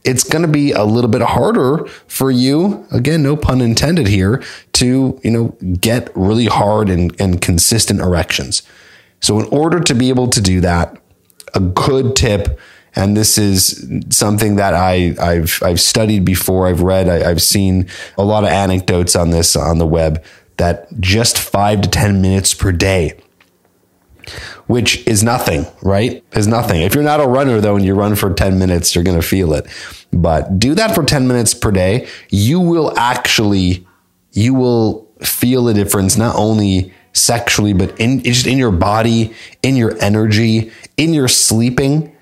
it's 0.05 0.23
going 0.23 0.43
to 0.43 0.47
be 0.47 0.71
a 0.71 0.83
little 0.83 1.09
bit 1.09 1.21
harder 1.21 1.85
for 2.07 2.31
you 2.31 2.87
again 2.91 3.23
no 3.23 3.35
pun 3.35 3.59
intended 3.59 4.07
here 4.07 4.41
to 4.73 5.19
you 5.23 5.31
know 5.31 5.47
get 5.79 6.09
really 6.15 6.45
hard 6.45 6.89
and, 6.89 7.19
and 7.19 7.41
consistent 7.41 7.99
erections 7.99 8.63
so 9.19 9.39
in 9.39 9.45
order 9.47 9.79
to 9.79 9.93
be 9.93 10.09
able 10.09 10.29
to 10.29 10.39
do 10.39 10.61
that 10.61 10.97
a 11.53 11.59
good 11.59 12.15
tip 12.15 12.59
and 12.95 13.17
this 13.17 13.37
is 13.37 13.85
something 14.09 14.55
that 14.55 14.73
I, 14.73 15.15
I've 15.19 15.59
I've 15.61 15.81
studied 15.81 16.23
before. 16.23 16.67
I've 16.67 16.81
read. 16.81 17.09
I, 17.09 17.29
I've 17.29 17.41
seen 17.41 17.89
a 18.17 18.23
lot 18.23 18.45
of 18.45 18.49
anecdotes 18.49 19.17
on 19.17 19.31
this 19.31 19.57
on 19.57 19.79
the 19.79 19.85
web. 19.85 20.23
That 20.57 20.87
just 21.01 21.37
five 21.37 21.81
to 21.81 21.89
ten 21.89 22.21
minutes 22.21 22.53
per 22.53 22.71
day 22.71 23.19
which 24.67 25.05
is 25.07 25.23
nothing, 25.23 25.65
right? 25.81 26.23
Is 26.33 26.47
nothing. 26.47 26.81
If 26.81 26.95
you're 26.95 27.03
not 27.03 27.19
a 27.19 27.27
runner 27.27 27.61
though, 27.61 27.75
and 27.75 27.85
you 27.85 27.93
run 27.93 28.15
for 28.15 28.33
10 28.33 28.59
minutes, 28.59 28.95
you're 28.95 29.03
going 29.03 29.19
to 29.19 29.25
feel 29.25 29.53
it. 29.53 29.67
But 30.11 30.59
do 30.59 30.75
that 30.75 30.95
for 30.95 31.03
10 31.03 31.27
minutes 31.27 31.53
per 31.53 31.71
day. 31.71 32.07
You 32.29 32.59
will 32.59 32.97
actually, 32.97 33.85
you 34.31 34.53
will 34.53 35.07
feel 35.21 35.67
a 35.67 35.73
difference, 35.73 36.17
not 36.17 36.35
only 36.35 36.93
sexually, 37.13 37.73
but 37.73 37.99
in 37.99 38.23
just 38.23 38.47
in 38.47 38.57
your 38.57 38.71
body, 38.71 39.33
in 39.63 39.75
your 39.75 39.97
energy, 40.01 40.71
in 40.97 41.13
your 41.13 41.27
sleeping. 41.27 42.15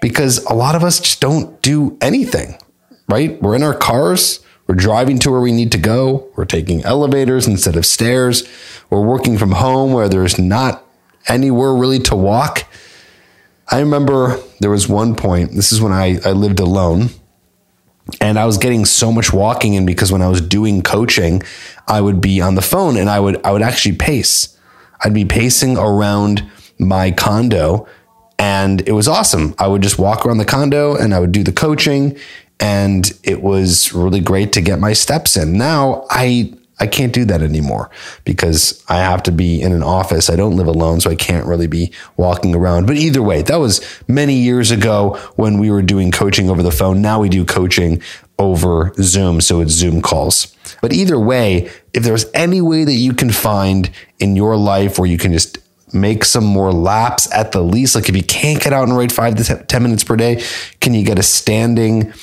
Because 0.00 0.42
a 0.44 0.54
lot 0.54 0.74
of 0.74 0.82
us 0.82 0.98
just 0.98 1.20
don't 1.20 1.60
do 1.60 1.98
anything, 2.00 2.56
right? 3.08 3.40
We're 3.42 3.54
in 3.56 3.62
our 3.62 3.74
cars. 3.74 4.40
We're 4.70 4.76
driving 4.76 5.18
to 5.18 5.32
where 5.32 5.40
we 5.40 5.50
need 5.50 5.72
to 5.72 5.78
go. 5.78 6.28
We're 6.36 6.44
taking 6.44 6.84
elevators 6.84 7.48
instead 7.48 7.74
of 7.74 7.84
stairs. 7.84 8.48
We're 8.88 9.04
working 9.04 9.36
from 9.36 9.50
home 9.50 9.92
where 9.92 10.08
there's 10.08 10.38
not 10.38 10.86
anywhere 11.26 11.74
really 11.74 11.98
to 11.98 12.14
walk. 12.14 12.68
I 13.66 13.80
remember 13.80 14.38
there 14.60 14.70
was 14.70 14.88
one 14.88 15.16
point, 15.16 15.56
this 15.56 15.72
is 15.72 15.80
when 15.82 15.90
I, 15.90 16.20
I 16.24 16.30
lived 16.30 16.60
alone, 16.60 17.08
and 18.20 18.38
I 18.38 18.46
was 18.46 18.58
getting 18.58 18.84
so 18.84 19.10
much 19.10 19.32
walking 19.32 19.74
in 19.74 19.86
because 19.86 20.12
when 20.12 20.22
I 20.22 20.28
was 20.28 20.40
doing 20.40 20.82
coaching, 20.82 21.42
I 21.88 22.00
would 22.00 22.20
be 22.20 22.40
on 22.40 22.54
the 22.54 22.62
phone 22.62 22.96
and 22.96 23.10
I 23.10 23.18
would 23.18 23.44
I 23.44 23.50
would 23.50 23.62
actually 23.62 23.96
pace. 23.96 24.56
I'd 25.02 25.14
be 25.14 25.24
pacing 25.24 25.78
around 25.78 26.48
my 26.78 27.10
condo 27.10 27.88
and 28.38 28.86
it 28.86 28.92
was 28.92 29.08
awesome. 29.08 29.52
I 29.58 29.66
would 29.66 29.82
just 29.82 29.98
walk 29.98 30.24
around 30.24 30.38
the 30.38 30.44
condo 30.44 30.94
and 30.94 31.12
I 31.12 31.18
would 31.18 31.32
do 31.32 31.42
the 31.42 31.50
coaching 31.50 32.16
and 32.60 33.10
it 33.22 33.42
was 33.42 33.92
really 33.92 34.20
great 34.20 34.52
to 34.52 34.60
get 34.60 34.78
my 34.78 34.92
steps 34.92 35.36
in. 35.36 35.58
Now 35.58 36.06
I 36.10 36.54
I 36.80 36.86
can't 36.86 37.12
do 37.12 37.26
that 37.26 37.42
anymore 37.42 37.90
because 38.24 38.82
I 38.88 39.00
have 39.00 39.22
to 39.24 39.32
be 39.32 39.60
in 39.60 39.72
an 39.72 39.82
office. 39.82 40.30
I 40.30 40.36
don't 40.36 40.56
live 40.56 40.66
alone, 40.66 41.00
so 41.00 41.10
I 41.10 41.14
can't 41.14 41.46
really 41.46 41.66
be 41.66 41.92
walking 42.16 42.54
around. 42.54 42.86
But 42.86 42.96
either 42.96 43.22
way, 43.22 43.42
that 43.42 43.60
was 43.60 44.02
many 44.08 44.34
years 44.34 44.70
ago 44.70 45.16
when 45.36 45.58
we 45.58 45.70
were 45.70 45.82
doing 45.82 46.10
coaching 46.10 46.48
over 46.48 46.62
the 46.62 46.70
phone. 46.70 47.02
Now 47.02 47.20
we 47.20 47.28
do 47.28 47.44
coaching 47.44 48.02
over 48.38 48.94
Zoom, 48.94 49.42
so 49.42 49.60
it's 49.60 49.72
Zoom 49.72 50.00
calls. 50.00 50.56
But 50.80 50.94
either 50.94 51.20
way, 51.20 51.70
if 51.92 52.02
there's 52.02 52.24
any 52.32 52.62
way 52.62 52.84
that 52.84 52.94
you 52.94 53.12
can 53.12 53.30
find 53.30 53.90
in 54.18 54.34
your 54.34 54.56
life 54.56 54.98
where 54.98 55.08
you 55.08 55.18
can 55.18 55.32
just 55.34 55.58
make 55.92 56.24
some 56.24 56.44
more 56.44 56.72
laps 56.72 57.30
at 57.34 57.52
the 57.52 57.62
least, 57.62 57.94
like 57.94 58.08
if 58.08 58.16
you 58.16 58.22
can't 58.22 58.62
get 58.62 58.72
out 58.72 58.88
and 58.88 58.96
ride 58.96 59.12
five 59.12 59.34
to 59.34 59.56
10 59.56 59.82
minutes 59.82 60.04
per 60.04 60.16
day, 60.16 60.42
can 60.80 60.94
you 60.94 61.04
get 61.04 61.18
a 61.18 61.22
standing, 61.22 62.14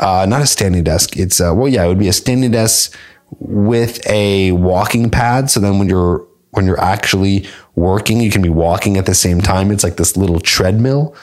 uh, 0.00 0.26
not 0.28 0.42
a 0.42 0.46
standing 0.46 0.84
desk? 0.84 1.16
It's, 1.16 1.40
uh, 1.40 1.52
well, 1.54 1.68
yeah, 1.68 1.84
it 1.84 1.88
would 1.88 1.98
be 1.98 2.08
a 2.08 2.12
standing 2.12 2.50
desk 2.50 2.96
with 3.30 4.04
a 4.08 4.52
walking 4.52 5.10
pad. 5.10 5.50
So 5.50 5.60
then 5.60 5.78
when 5.78 5.88
you're 5.88 6.26
when 6.50 6.66
you're 6.66 6.80
actually 6.80 7.46
working, 7.74 8.20
you 8.20 8.30
can 8.30 8.42
be 8.42 8.48
walking 8.48 8.96
at 8.96 9.06
the 9.06 9.14
same 9.14 9.40
time. 9.40 9.70
It's 9.70 9.84
like 9.84 9.96
this 9.96 10.16
little 10.16 10.40
treadmill. 10.40 11.14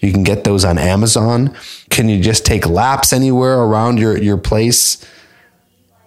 You 0.00 0.12
can 0.12 0.22
get 0.22 0.44
those 0.44 0.64
on 0.64 0.78
Amazon. 0.78 1.56
Can 1.90 2.08
you 2.08 2.22
just 2.22 2.44
take 2.44 2.66
laps 2.66 3.12
anywhere 3.12 3.58
around 3.58 3.98
your, 3.98 4.16
your 4.18 4.36
place? 4.36 5.04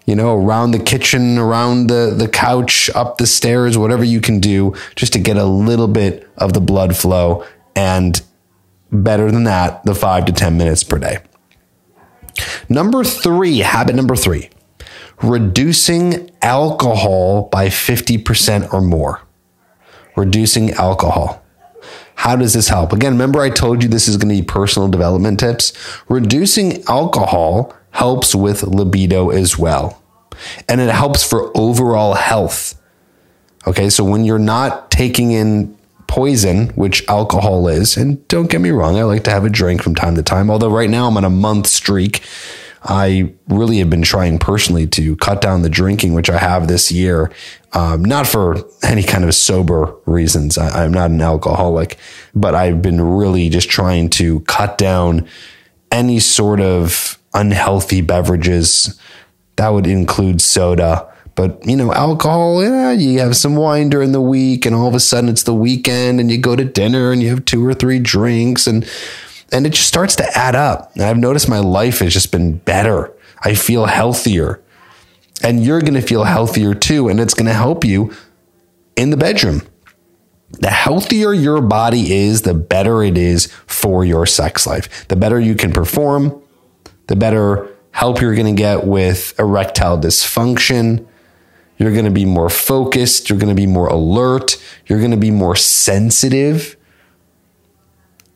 You 0.06 0.16
know, 0.16 0.38
around 0.38 0.72
the 0.72 0.80
kitchen, 0.80 1.38
around 1.38 1.88
the, 1.88 2.14
the 2.16 2.30
couch, 2.30 2.90
up 2.96 3.18
the 3.18 3.28
stairs, 3.28 3.78
whatever 3.78 4.04
you 4.04 4.22
can 4.22 4.40
do 4.40 4.74
just 4.96 5.14
to 5.14 5.20
get 5.20 5.36
a 5.36 5.46
little 5.46 5.88
bit 5.88 6.30
of 6.38 6.54
the 6.54 6.62
blood 6.62 6.96
flow. 6.96 7.44
And 7.76 8.22
better 8.92 9.32
than 9.32 9.44
that, 9.46 9.84
the 9.84 9.96
five 9.96 10.26
to 10.26 10.32
10 10.32 10.58
minutes 10.58 10.84
per 10.84 11.00
day. 11.00 11.18
Number 12.70 13.04
three, 13.04 13.60
habit 13.60 13.96
number 13.96 14.16
three 14.16 14.50
reducing 15.22 16.30
alcohol 16.42 17.50
by 17.52 17.68
50% 17.68 18.72
or 18.74 18.82
more. 18.82 19.22
Reducing 20.16 20.72
alcohol. 20.72 21.44
How 22.16 22.36
does 22.36 22.54
this 22.54 22.70
help? 22.70 22.94
Again, 22.94 23.14
remember 23.14 23.42
I 23.42 23.50
told 23.50 23.84
you 23.84 23.90
this 23.90 24.08
is 24.08 24.18
going 24.18 24.36
to 24.36 24.42
be 24.42 24.46
personal 24.46 24.88
development 24.88 25.40
tips. 25.40 25.74
Reducing 26.10 26.84
alcohol 26.86 27.76
helps 27.92 28.34
with 28.34 28.64
libido 28.64 29.30
as 29.30 29.58
well. 29.58 30.02
And 30.68 30.82
it 30.82 30.90
helps 30.90 31.28
for 31.28 31.56
overall 31.56 32.16
health. 32.16 32.80
Okay, 33.68 33.90
so 33.90 34.04
when 34.04 34.24
you're 34.26 34.40
not 34.40 34.90
taking 34.90 35.32
in 35.32 35.77
poison, 36.08 36.70
which 36.70 37.08
alcohol 37.08 37.68
is, 37.68 37.98
and 37.98 38.26
don't 38.28 38.50
get 38.50 38.62
me 38.62 38.72
wrong, 38.72 38.98
I 38.98 39.04
like 39.04 39.24
to 39.26 39.32
have 39.32 39.46
a 39.46 39.50
drink 39.50 39.82
from 39.82 39.96
time 39.96 40.16
to 40.16 40.24
time, 40.24 40.50
although 40.50 40.70
right 40.70 40.90
now 40.90 41.08
I'm 41.08 41.18
on 41.18 41.26
a 41.26 41.30
month 41.30 41.68
streak 41.68 42.24
I 42.88 43.34
really 43.50 43.80
have 43.80 43.90
been 43.90 44.02
trying 44.02 44.40
personally 44.40 44.88
to 44.88 45.16
cut 45.18 45.42
down 45.42 45.62
the 45.62 45.70
drinking, 45.70 46.14
which 46.14 46.30
I 46.30 46.38
have 46.38 46.68
this 46.68 46.92
year, 46.92 47.32
um, 47.74 48.04
not 48.04 48.28
for 48.28 48.58
any 48.82 49.04
kind 49.04 49.26
of 49.26 49.36
sober 49.36 49.94
reasons. 50.06 50.58
I, 50.58 50.84
I'm 50.84 50.94
not 50.94 51.12
an 51.12 51.22
alcoholic, 51.22 51.98
but 52.34 52.56
I've 52.56 52.82
been 52.82 53.02
really 53.02 53.50
just 53.50 53.70
trying 53.70 54.10
to 54.12 54.40
cut 54.42 54.78
down 54.78 55.28
any 55.92 56.20
sort 56.20 56.62
of 56.62 57.20
unhealthy 57.34 58.02
beverages. 58.02 59.00
That 59.58 59.70
would 59.70 59.88
include 59.88 60.40
soda. 60.40 61.14
But 61.38 61.66
you 61.66 61.78
know, 61.78 61.94
alcohol, 61.94 62.62
yeah, 62.62 62.92
you 62.92 63.20
have 63.20 63.38
some 63.38 63.56
wine 63.56 63.90
during 63.90 64.12
the 64.12 64.20
week, 64.20 64.66
and 64.66 64.76
all 64.76 64.88
of 64.88 64.96
a 64.96 65.00
sudden 65.00 65.30
it's 65.30 65.44
the 65.44 65.54
weekend, 65.54 66.20
and 66.20 66.30
you 66.30 66.38
go 66.38 66.58
to 66.58 66.66
dinner 66.66 67.14
and 67.14 67.22
you 67.22 67.30
have 67.30 67.46
two 67.46 67.66
or 67.66 67.74
three 67.74 68.00
drinks, 68.00 68.68
and 68.68 68.86
and 69.52 69.66
it 69.66 69.74
just 69.74 69.88
starts 69.88 70.16
to 70.18 70.38
add 70.38 70.56
up. 70.56 70.94
And 70.96 71.04
I've 71.04 71.18
noticed 71.18 71.48
my 71.48 71.60
life 71.60 72.00
has 72.00 72.12
just 72.12 72.32
been 72.32 72.58
better. 72.58 73.14
I 73.44 73.54
feel 73.54 73.86
healthier. 73.86 74.62
And 75.44 75.64
you're 75.64 75.82
going 75.82 75.94
to 75.94 76.02
feel 76.02 76.24
healthier 76.24 76.74
too. 76.74 77.08
And 77.08 77.20
it's 77.20 77.34
going 77.34 77.46
to 77.46 77.54
help 77.54 77.86
you 77.86 78.14
in 78.96 79.12
the 79.12 79.18
bedroom. 79.18 79.62
The 80.50 80.70
healthier 80.70 81.34
your 81.34 81.62
body 81.62 82.14
is, 82.14 82.42
the 82.42 82.54
better 82.54 83.04
it 83.04 83.18
is 83.18 83.48
for 83.68 84.04
your 84.04 84.26
sex 84.26 84.66
life. 84.66 85.08
The 85.08 85.16
better 85.16 85.40
you 85.40 85.56
can 85.56 85.72
perform, 85.72 86.42
the 87.08 87.16
better 87.16 87.70
help 87.92 88.22
you're 88.22 88.36
going 88.36 88.56
to 88.56 88.60
get 88.60 88.86
with 88.86 89.38
erectile 89.40 89.98
dysfunction. 89.98 91.06
You're 91.78 91.94
going 91.94 92.06
to 92.06 92.12
be 92.12 92.26
more 92.26 92.50
focused. 92.50 93.30
You're 93.30 93.40
going 93.40 93.56
to 93.56 93.60
be 93.60 93.68
more 93.68 93.88
alert. 93.88 94.62
You're 94.88 95.00
going 95.00 95.12
to 95.12 95.18
be 95.18 95.32
more 95.32 95.56
sensitive 95.56 96.78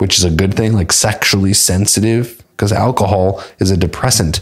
which 0.01 0.17
is 0.17 0.23
a 0.23 0.31
good 0.31 0.55
thing, 0.55 0.73
like 0.73 0.91
sexually 0.91 1.53
sensitive, 1.53 2.43
because 2.53 2.71
alcohol 2.71 3.43
is 3.59 3.69
a 3.69 3.77
depressant. 3.77 4.41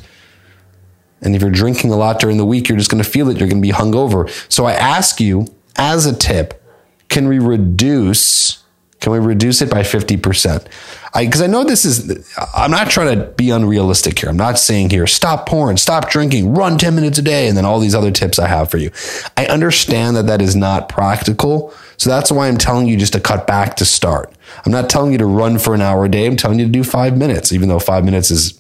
And 1.22 1.36
if 1.36 1.41
you're 1.41 1.51
drinking 1.51 1.91
a 1.91 1.98
lot 1.98 2.18
during 2.18 2.38
the 2.38 2.46
week, 2.46 2.70
you're 2.70 2.77
just 2.77 2.89
going 2.89 3.03
to 3.03 3.10
feel 3.10 3.27
it. 3.27 3.38
You're 3.38 3.50
going 3.50 3.62
to 3.62 3.68
be 3.68 3.74
hungover. 3.74 4.29
So 4.50 4.63
I 4.63 4.72
ask 4.72 5.20
you, 5.20 5.48
as 5.75 6.06
a 6.06 6.15
tip, 6.15 6.63
can 7.10 7.27
we 7.27 7.39
reduce 7.39 8.63
Can 9.00 9.13
we 9.13 9.20
reduce 9.20 9.62
it 9.62 9.70
by 9.70 9.82
50%? 9.82 10.68
I, 11.13 11.25
cause 11.25 11.41
I 11.41 11.48
know 11.48 11.63
this 11.63 11.86
is, 11.86 12.36
I'm 12.53 12.72
not 12.72 12.89
trying 12.89 13.18
to 13.18 13.25
be 13.27 13.50
unrealistic 13.50 14.20
here. 14.20 14.29
I'm 14.29 14.38
not 14.38 14.60
saying 14.60 14.89
here, 14.89 15.08
stop 15.08 15.48
porn, 15.48 15.77
stop 15.77 16.10
drinking, 16.10 16.53
run 16.53 16.77
10 16.77 16.96
minutes 16.96 17.18
a 17.18 17.22
day, 17.22 17.48
and 17.48 17.58
then 17.58 17.65
all 17.65 17.79
these 17.79 17.96
other 17.96 18.12
tips 18.12 18.39
I 18.39 18.48
have 18.48 18.70
for 18.70 18.77
you. 18.77 18.91
I 19.38 19.46
understand 19.46 20.18
that 20.18 20.27
that 20.27 20.41
is 20.41 20.56
not 20.56 20.89
practical. 20.89 21.74
So 21.98 22.10
that's 22.10 22.32
why 22.32 22.48
I'm 22.48 22.58
telling 22.58 22.88
you 22.88 22.98
just 22.98 23.13
to 23.13 23.20
cut 23.20 23.48
back 23.48 23.77
to 23.77 23.86
start. 23.86 24.34
I'm 24.65 24.72
not 24.72 24.89
telling 24.89 25.13
you 25.13 25.18
to 25.20 25.25
run 25.25 25.60
for 25.60 25.74
an 25.74 25.82
hour 25.82 26.06
a 26.06 26.10
day. 26.10 26.25
I'm 26.25 26.36
telling 26.36 26.60
you 26.60 26.65
to 26.65 26.72
do 26.72 26.84
five 26.84 27.18
minutes, 27.18 27.53
even 27.53 27.70
though 27.70 27.79
five 27.79 28.03
minutes 28.03 28.32
is 28.32 28.60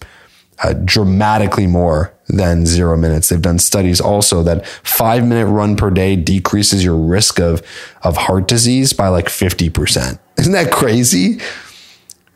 uh, 0.63 0.73
dramatically 0.73 1.67
more 1.67 2.13
than 2.27 2.65
zero 2.65 2.95
minutes. 2.95 3.29
They've 3.29 3.41
done 3.41 3.59
studies 3.59 3.99
also 3.99 4.43
that 4.43 4.65
five 4.67 5.25
minute 5.25 5.47
run 5.47 5.75
per 5.75 5.89
day 5.89 6.15
decreases 6.15 6.83
your 6.83 6.95
risk 6.95 7.39
of, 7.39 7.61
of 8.03 8.17
heart 8.17 8.47
disease 8.47 8.93
by 8.93 9.07
like 9.07 9.25
50%. 9.25 10.19
Isn't 10.39 10.53
that 10.53 10.71
crazy? 10.71 11.39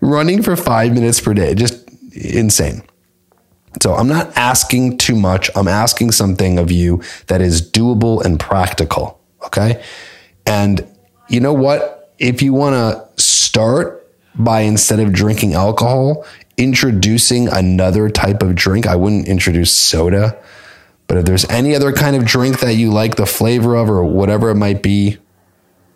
Running 0.02 0.44
for 0.44 0.58
five 0.58 0.94
minutes 0.94 1.22
per 1.22 1.34
day, 1.34 1.56
just 1.56 1.90
insane. 2.14 2.84
So 3.82 3.94
I'm 3.94 4.08
not 4.08 4.36
asking 4.38 4.98
too 4.98 5.16
much. 5.16 5.50
I'm 5.56 5.70
asking 5.70 6.12
something 6.12 6.60
of 6.60 6.70
you 6.70 7.02
that 7.28 7.42
is 7.42 7.62
doable 7.62 8.24
and 8.24 8.40
practical. 8.40 9.20
Okay. 9.46 9.82
And 10.46 10.86
you 11.30 11.40
know 11.40 11.54
what? 11.54 12.14
If 12.20 12.42
you 12.42 12.54
want 12.54 12.76
to 12.76 13.22
start 13.22 14.06
by 14.36 14.62
instead 14.62 15.00
of 15.00 15.14
drinking 15.14 15.54
alcohol, 15.54 16.26
introducing 16.58 17.48
another 17.48 18.10
type 18.10 18.44
of 18.44 18.54
drink, 18.56 18.86
I 18.86 18.96
wouldn't 18.96 19.28
introduce 19.28 19.76
soda. 19.76 20.38
But 21.08 21.18
if 21.20 21.26
there's 21.26 21.46
any 21.50 21.76
other 21.76 21.94
kind 21.94 22.16
of 22.16 22.26
drink 22.26 22.60
that 22.60 22.74
you 22.74 22.92
like 22.92 23.16
the 23.16 23.26
flavor 23.26 23.76
of 23.76 23.90
or 23.90 24.04
whatever 24.04 24.50
it 24.50 24.56
might 24.56 24.84
be, 24.84 25.18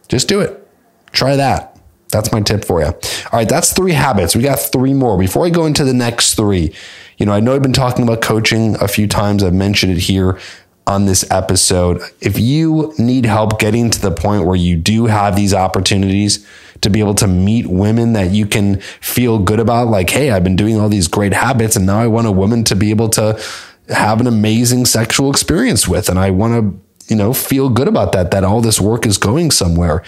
just 0.08 0.28
do 0.28 0.40
it. 0.40 0.68
Try 1.12 1.36
that. 1.36 1.77
That's 2.10 2.32
my 2.32 2.42
tip 2.42 2.64
for 2.64 2.80
you. 2.80 2.88
All 2.88 2.94
right, 3.34 3.50
that's 3.50 3.74
three 3.74 3.92
habits. 3.92 4.36
We 4.36 4.42
got 4.42 4.60
three 4.60 4.94
more. 4.94 5.18
Before 5.18 5.46
I 5.46 5.50
go 5.50 5.66
into 5.66 5.84
the 5.84 5.94
next 5.94 6.36
three, 6.36 6.74
you 7.18 7.26
know, 7.26 7.34
I 7.34 7.40
know 7.40 7.56
I've 7.56 7.62
been 7.62 7.74
talking 7.74 8.04
about 8.04 8.22
coaching 8.22 8.76
a 8.82 8.88
few 8.88 9.08
times. 9.08 9.44
I've 9.44 9.54
mentioned 9.54 9.92
it 9.94 10.00
here 10.00 10.40
on 10.86 11.06
this 11.06 11.30
episode. 11.30 12.02
If 12.22 12.40
you 12.40 12.94
need 12.98 13.26
help 13.26 13.60
getting 13.60 13.90
to 13.90 14.02
the 14.02 14.12
point 14.12 14.46
where 14.46 14.56
you 14.56 14.78
do 14.78 15.08
have 15.08 15.36
these 15.36 15.54
opportunities 15.54 16.48
to 16.82 16.90
be 16.90 17.00
able 17.00 17.16
to 17.16 17.28
meet 17.28 17.68
women 17.68 18.14
that 18.14 18.32
you 18.32 18.46
can 18.46 18.80
feel 18.80 19.40
good 19.40 19.60
about, 19.60 19.90
like, 19.90 20.10
hey, 20.10 20.32
I've 20.32 20.44
been 20.44 20.56
doing 20.56 20.80
all 20.80 20.88
these 20.88 21.10
great 21.10 21.34
habits 21.34 21.76
and 21.76 21.86
now 21.86 22.00
I 22.00 22.08
want 22.08 22.28
a 22.28 22.32
woman 22.32 22.64
to 22.66 22.76
be 22.76 22.92
able 22.92 23.10
to 23.10 23.42
have 23.90 24.22
an 24.22 24.28
amazing 24.28 24.86
sexual 24.86 25.30
experience 25.30 25.88
with. 25.88 26.08
And 26.08 26.18
I 26.18 26.32
want 26.32 26.54
to, 26.54 27.14
you 27.14 27.18
know, 27.18 27.34
feel 27.34 27.70
good 27.70 27.88
about 27.88 28.14
that, 28.14 28.32
that 28.32 28.44
all 28.46 28.62
this 28.62 28.80
work 28.80 29.06
is 29.06 29.18
going 29.18 29.52
somewhere. 29.52 30.04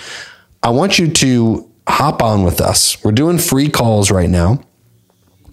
I 0.63 0.69
want 0.69 0.99
you 0.99 1.09
to 1.09 1.68
hop 1.89 2.21
on 2.21 2.43
with 2.43 2.61
us. 2.61 3.03
We're 3.03 3.11
doing 3.11 3.37
free 3.37 3.69
calls 3.69 4.11
right 4.11 4.29
now. 4.29 4.63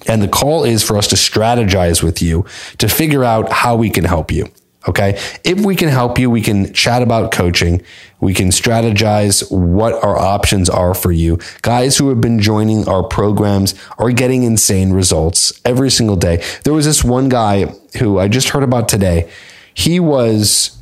And 0.08 0.22
the 0.22 0.28
call 0.28 0.64
is 0.64 0.84
for 0.84 0.96
us 0.96 1.08
to 1.08 1.16
strategize 1.16 2.02
with 2.02 2.22
you 2.22 2.44
to 2.78 2.88
figure 2.88 3.24
out 3.24 3.50
how 3.50 3.74
we 3.74 3.90
can 3.90 4.04
help 4.04 4.30
you. 4.30 4.46
Okay. 4.88 5.18
If 5.42 5.64
we 5.64 5.74
can 5.74 5.88
help 5.88 6.16
you, 6.16 6.30
we 6.30 6.40
can 6.40 6.72
chat 6.72 7.02
about 7.02 7.32
coaching. 7.32 7.82
We 8.20 8.32
can 8.34 8.50
strategize 8.50 9.50
what 9.50 9.92
our 9.94 10.16
options 10.16 10.70
are 10.70 10.94
for 10.94 11.10
you. 11.10 11.40
Guys 11.62 11.98
who 11.98 12.08
have 12.10 12.20
been 12.20 12.38
joining 12.38 12.88
our 12.88 13.02
programs 13.02 13.74
are 13.98 14.12
getting 14.12 14.44
insane 14.44 14.92
results 14.92 15.60
every 15.64 15.90
single 15.90 16.14
day. 16.14 16.44
There 16.62 16.72
was 16.72 16.84
this 16.84 17.02
one 17.02 17.28
guy 17.28 17.66
who 17.98 18.20
I 18.20 18.28
just 18.28 18.50
heard 18.50 18.62
about 18.62 18.88
today. 18.88 19.28
He 19.74 19.98
was, 19.98 20.78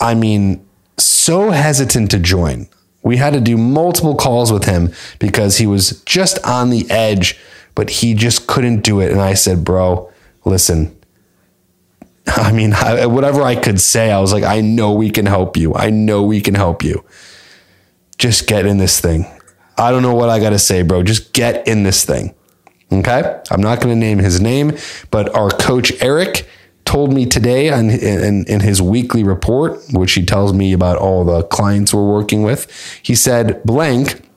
I 0.00 0.14
mean, 0.14 0.66
so 0.96 1.50
hesitant 1.50 2.10
to 2.12 2.18
join. 2.18 2.66
We 3.02 3.16
had 3.16 3.32
to 3.32 3.40
do 3.40 3.56
multiple 3.56 4.14
calls 4.14 4.52
with 4.52 4.64
him 4.64 4.92
because 5.18 5.58
he 5.58 5.66
was 5.66 6.02
just 6.04 6.38
on 6.46 6.70
the 6.70 6.88
edge, 6.90 7.38
but 7.74 7.90
he 7.90 8.14
just 8.14 8.46
couldn't 8.46 8.82
do 8.82 9.00
it. 9.00 9.10
And 9.10 9.20
I 9.20 9.34
said, 9.34 9.64
bro, 9.64 10.10
listen, 10.44 10.96
I 12.26 12.52
mean, 12.52 12.72
I, 12.72 13.06
whatever 13.06 13.42
I 13.42 13.56
could 13.56 13.80
say, 13.80 14.10
I 14.10 14.20
was 14.20 14.32
like, 14.32 14.44
I 14.44 14.60
know 14.60 14.92
we 14.92 15.10
can 15.10 15.26
help 15.26 15.56
you. 15.56 15.74
I 15.74 15.90
know 15.90 16.22
we 16.22 16.40
can 16.40 16.54
help 16.54 16.82
you. 16.84 17.04
Just 18.18 18.46
get 18.46 18.66
in 18.66 18.78
this 18.78 19.00
thing. 19.00 19.26
I 19.76 19.90
don't 19.90 20.02
know 20.02 20.14
what 20.14 20.28
I 20.28 20.38
got 20.38 20.50
to 20.50 20.58
say, 20.58 20.82
bro. 20.82 21.02
Just 21.02 21.32
get 21.32 21.66
in 21.66 21.82
this 21.82 22.04
thing. 22.04 22.34
Okay. 22.92 23.40
I'm 23.50 23.62
not 23.62 23.80
going 23.80 23.94
to 23.94 23.98
name 23.98 24.18
his 24.18 24.40
name, 24.40 24.76
but 25.10 25.34
our 25.34 25.50
coach, 25.50 25.92
Eric, 26.00 26.46
told 26.92 27.10
me 27.10 27.24
today 27.24 27.68
in, 27.68 27.88
in, 27.88 28.44
in, 28.44 28.60
his 28.60 28.82
weekly 28.82 29.24
report, 29.24 29.80
which 29.92 30.12
he 30.12 30.22
tells 30.22 30.52
me 30.52 30.74
about 30.74 30.98
all 30.98 31.24
the 31.24 31.42
clients 31.44 31.94
we're 31.94 32.06
working 32.06 32.42
with, 32.42 32.70
he 33.02 33.14
said, 33.14 33.62
blank 33.64 34.28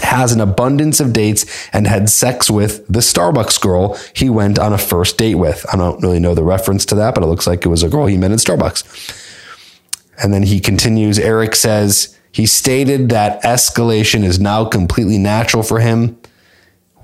has 0.00 0.30
an 0.30 0.40
abundance 0.40 1.00
of 1.00 1.12
dates 1.12 1.44
and 1.72 1.88
had 1.88 2.08
sex 2.08 2.48
with 2.48 2.86
the 2.86 3.00
Starbucks 3.00 3.60
girl 3.60 3.98
he 4.14 4.30
went 4.30 4.56
on 4.56 4.72
a 4.72 4.78
first 4.78 5.18
date 5.18 5.34
with. 5.34 5.66
I 5.72 5.76
don't 5.76 6.00
really 6.00 6.20
know 6.20 6.32
the 6.32 6.44
reference 6.44 6.86
to 6.86 6.94
that, 6.94 7.12
but 7.12 7.24
it 7.24 7.26
looks 7.26 7.44
like 7.48 7.66
it 7.66 7.68
was 7.68 7.82
a 7.82 7.88
girl 7.88 8.06
he 8.06 8.16
met 8.16 8.30
in 8.30 8.36
Starbucks. 8.36 8.84
And 10.22 10.32
then 10.32 10.44
he 10.44 10.60
continues 10.60 11.18
Eric 11.18 11.56
says, 11.56 12.16
he 12.30 12.46
stated 12.46 13.08
that 13.08 13.42
escalation 13.42 14.22
is 14.22 14.38
now 14.38 14.64
completely 14.64 15.18
natural 15.18 15.64
for 15.64 15.80
him. 15.80 16.20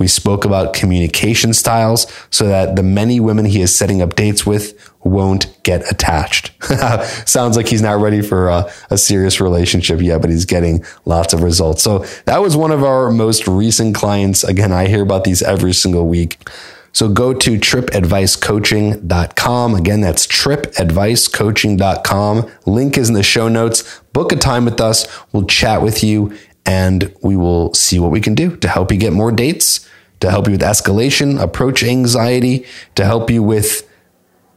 We 0.01 0.09
spoke 0.09 0.45
about 0.47 0.73
communication 0.73 1.53
styles 1.53 2.11
so 2.31 2.49
that 2.49 2.75
the 2.75 2.83
many 2.83 3.21
women 3.21 3.45
he 3.45 3.61
is 3.61 3.77
setting 3.77 4.01
up 4.01 4.17
dates 4.17 4.47
with 4.47 4.91
won't 5.05 5.63
get 5.63 5.83
attached. 5.93 6.53
Sounds 7.29 7.55
like 7.55 7.69
he's 7.69 7.83
not 7.83 8.01
ready 8.01 8.23
for 8.23 8.49
a, 8.49 8.73
a, 8.89 8.97
serious 8.97 9.43
relationship 9.43 10.01
yet, 10.01 10.23
but 10.23 10.31
he's 10.31 10.47
getting 10.47 10.83
lots 11.05 11.35
of 11.35 11.43
results. 11.43 11.83
So 11.83 11.99
that 12.25 12.41
was 12.41 12.57
one 12.57 12.71
of 12.71 12.83
our 12.83 13.11
most 13.11 13.47
recent 13.47 13.95
clients. 13.95 14.43
Again, 14.43 14.73
I 14.73 14.89
hear 14.89 15.03
about 15.03 15.25
these 15.25 15.43
every 15.43 15.75
single 15.75 16.09
week. 16.09 16.49
So 16.93 17.11
go 17.11 17.35
to 17.35 17.59
trippadvicecoaching.com. 17.59 19.75
Again, 19.75 20.01
that's 20.01 20.27
trippadvicecoaching.com. 20.27 22.51
Link 22.65 22.97
is 22.97 23.11
in 23.11 23.15
the 23.15 23.23
show 23.23 23.49
notes. 23.49 24.01
Book 24.15 24.33
a 24.33 24.37
time 24.37 24.65
with 24.65 24.81
us. 24.81 25.07
We'll 25.33 25.47
chat 25.47 25.83
with 25.83 26.03
you 26.03 26.33
and 26.67 27.15
we 27.23 27.37
will 27.37 27.73
see 27.75 27.99
what 27.99 28.11
we 28.11 28.21
can 28.21 28.35
do 28.35 28.57
to 28.57 28.69
help 28.69 28.93
you 28.93 28.99
get 28.99 29.13
more 29.13 29.33
dates, 29.33 29.89
to 30.21 30.31
help 30.31 30.47
you 30.47 30.53
with 30.53 30.61
escalation, 30.61 31.41
approach 31.41 31.83
anxiety, 31.83 32.67
to 32.95 33.05
help 33.05 33.31
you 33.31 33.43
with 33.43 33.89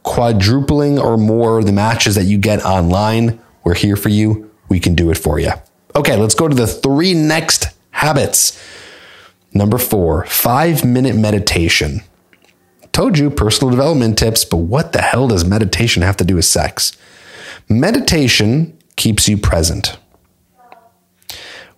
quadrupling 0.02 0.98
or 0.98 1.16
more 1.16 1.64
the 1.64 1.72
matches 1.72 2.14
that 2.14 2.24
you 2.24 2.38
get 2.38 2.62
online. 2.64 3.40
We're 3.64 3.74
here 3.74 3.96
for 3.96 4.10
you. 4.10 4.50
We 4.68 4.78
can 4.78 4.94
do 4.94 5.10
it 5.10 5.18
for 5.18 5.38
you. 5.38 5.52
Okay, 5.96 6.16
let's 6.16 6.34
go 6.34 6.48
to 6.48 6.54
the 6.54 6.66
three 6.66 7.14
next 7.14 7.68
habits. 7.90 8.62
Number 9.52 9.78
four, 9.78 10.26
five 10.26 10.84
minute 10.84 11.16
meditation. 11.16 12.02
Told 12.92 13.18
you 13.18 13.30
personal 13.30 13.70
development 13.70 14.18
tips, 14.18 14.44
but 14.44 14.58
what 14.58 14.92
the 14.92 15.00
hell 15.00 15.28
does 15.28 15.44
meditation 15.44 16.02
have 16.02 16.16
to 16.18 16.24
do 16.24 16.36
with 16.36 16.44
sex? 16.44 16.96
Meditation 17.68 18.76
keeps 18.96 19.28
you 19.28 19.38
present. 19.38 19.96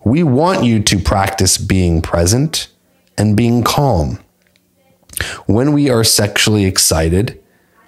We 0.03 0.23
want 0.23 0.63
you 0.63 0.81
to 0.83 0.99
practice 0.99 1.57
being 1.57 2.01
present 2.01 2.67
and 3.17 3.35
being 3.35 3.63
calm. 3.63 4.19
When 5.45 5.73
we 5.73 5.89
are 5.89 6.03
sexually 6.03 6.65
excited, 6.65 7.41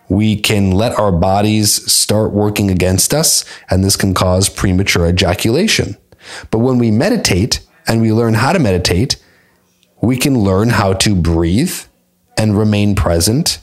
we 0.09 0.35
can 0.35 0.71
let 0.71 0.97
our 0.97 1.11
bodies 1.11 1.91
start 1.91 2.31
working 2.31 2.71
against 2.71 3.13
us, 3.13 3.45
and 3.69 3.83
this 3.83 3.95
can 3.95 4.13
cause 4.13 4.49
premature 4.49 5.07
ejaculation. 5.07 5.97
But 6.49 6.59
when 6.59 6.79
we 6.79 6.89
meditate 6.89 7.59
and 7.87 8.01
we 8.01 8.11
learn 8.11 8.33
how 8.33 8.53
to 8.53 8.59
meditate, 8.59 9.23
we 10.01 10.17
can 10.17 10.39
learn 10.39 10.69
how 10.69 10.93
to 10.93 11.15
breathe 11.15 11.75
and 12.37 12.57
remain 12.57 12.95
present 12.95 13.59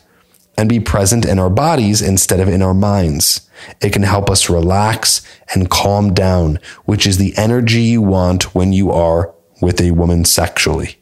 and 0.57 0.69
be 0.69 0.81
present 0.81 1.27
in 1.27 1.39
our 1.39 1.51
bodies 1.51 2.01
instead 2.01 2.41
of 2.41 2.49
in 2.49 2.63
our 2.63 2.75
minds. 2.75 3.49
It 3.81 3.93
can 3.93 4.03
help 4.03 4.31
us 4.31 4.49
relax 4.49 5.27
and 5.55 5.71
calm 5.71 6.15
down, 6.15 6.61
which 6.85 7.07
is 7.07 7.19
the 7.19 7.37
energy 7.37 7.83
you 7.83 8.03
want 8.03 8.55
when 8.55 8.73
you 8.73 8.91
are 8.91 9.35
with 9.61 9.81
a 9.81 9.91
woman 9.91 10.25
sexually. 10.25 10.99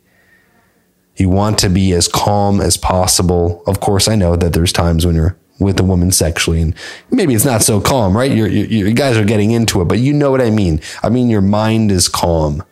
You 1.17 1.29
want 1.29 1.59
to 1.61 1.69
be 1.69 1.93
as 1.93 2.09
calm 2.09 2.61
as 2.61 2.77
possible. 2.77 3.63
Of 3.67 3.81
course, 3.81 4.09
I 4.09 4.17
know 4.17 4.37
that 4.37 4.53
there's 4.53 4.73
times 4.73 5.07
when 5.07 5.15
you're 5.15 5.37
with 5.61 5.79
a 5.79 5.85
woman 5.85 6.11
sexually 6.11 6.61
and 6.61 6.75
maybe 7.11 7.35
it's 7.35 7.45
not 7.45 7.63
so 7.63 7.81
calm, 7.81 8.17
right? 8.17 8.33
You're, 8.33 8.49
you 8.49 8.93
guys 8.93 9.17
are 9.17 9.25
getting 9.25 9.53
into 9.53 9.81
it, 9.81 9.85
but 9.85 10.01
you 10.01 10.13
know 10.13 10.31
what 10.31 10.41
I 10.41 10.51
mean. 10.51 10.81
I 11.03 11.09
mean, 11.09 11.31
your 11.31 11.41
mind 11.41 11.93
is 11.93 12.09
calm. 12.09 12.65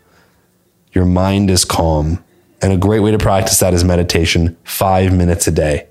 Your 0.93 1.05
mind 1.05 1.51
is 1.51 1.65
calm. 1.65 2.23
And 2.61 2.73
a 2.73 2.77
great 2.77 3.01
way 3.01 3.11
to 3.11 3.19
practice 3.19 3.59
that 3.61 3.75
is 3.75 3.85
meditation, 3.85 4.57
five 4.65 5.13
minutes 5.13 5.47
a 5.47 5.51
day. 5.51 5.89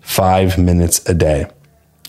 Five 0.00 0.58
minutes 0.58 1.06
a 1.08 1.14
day. 1.14 1.46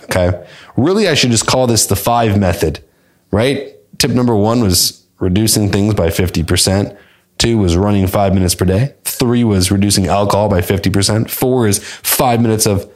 Okay. 0.04 0.46
Really, 0.78 1.08
I 1.08 1.16
should 1.16 1.32
just 1.32 1.48
call 1.48 1.68
this 1.68 1.86
the 1.86 1.96
five 1.96 2.38
method, 2.38 2.84
right? 3.32 3.76
Tip 3.98 4.12
number 4.12 4.36
one 4.36 4.62
was 4.62 5.06
reducing 5.20 5.72
things 5.72 5.96
by 5.96 6.08
50%. 6.08 6.98
Two 7.38 7.58
was 7.58 7.78
running 7.78 8.08
five 8.08 8.34
minutes 8.34 8.56
per 8.56 8.66
day. 8.66 8.96
Three 9.04 9.44
was 9.44 9.72
reducing 9.72 10.08
alcohol 10.08 10.50
by 10.50 10.62
50%. 10.62 11.30
Four 11.30 11.68
is 11.68 11.84
five 11.84 12.42
minutes 12.42 12.66
of 12.66 12.92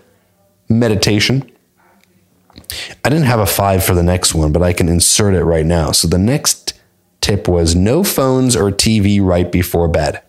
meditation. 0.67 1.49
I 3.03 3.09
didn't 3.09 3.25
have 3.25 3.39
a 3.39 3.45
five 3.45 3.83
for 3.83 3.93
the 3.93 4.03
next 4.03 4.33
one, 4.33 4.51
but 4.51 4.61
I 4.61 4.73
can 4.73 4.89
insert 4.89 5.33
it 5.33 5.43
right 5.43 5.65
now. 5.65 5.91
So 5.91 6.07
the 6.07 6.17
next 6.17 6.79
tip 7.21 7.47
was 7.47 7.75
no 7.75 8.03
phones 8.03 8.55
or 8.55 8.71
TV 8.71 9.21
right 9.21 9.51
before 9.51 9.87
bed. 9.87 10.21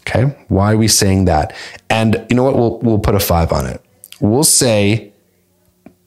Okay, 0.00 0.34
why 0.48 0.72
are 0.72 0.76
we 0.76 0.88
saying 0.88 1.26
that? 1.26 1.54
And 1.90 2.24
you 2.30 2.36
know 2.36 2.44
what? 2.44 2.56
We'll 2.56 2.78
we'll 2.78 2.98
put 2.98 3.14
a 3.14 3.20
five 3.20 3.52
on 3.52 3.66
it. 3.66 3.82
We'll 4.20 4.44
say, 4.44 5.12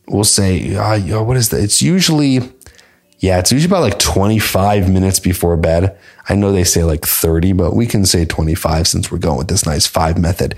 we'll 0.07 0.23
say, 0.23 0.75
uh, 0.75 1.23
what 1.23 1.37
is 1.37 1.49
that? 1.49 1.63
It's 1.63 1.81
usually, 1.81 2.39
yeah, 3.19 3.39
it's 3.39 3.51
usually 3.51 3.69
about 3.69 3.81
like 3.81 3.99
25 3.99 4.89
minutes 4.89 5.19
before 5.19 5.55
bed. 5.55 5.97
I 6.29 6.35
know 6.35 6.51
they 6.51 6.63
say 6.63 6.83
like 6.83 7.05
30, 7.05 7.53
but 7.53 7.75
we 7.75 7.87
can 7.87 8.05
say 8.05 8.25
25 8.25 8.87
since 8.87 9.11
we're 9.11 9.17
going 9.17 9.37
with 9.37 9.47
this 9.47 9.65
nice 9.65 9.87
five 9.87 10.17
method. 10.17 10.55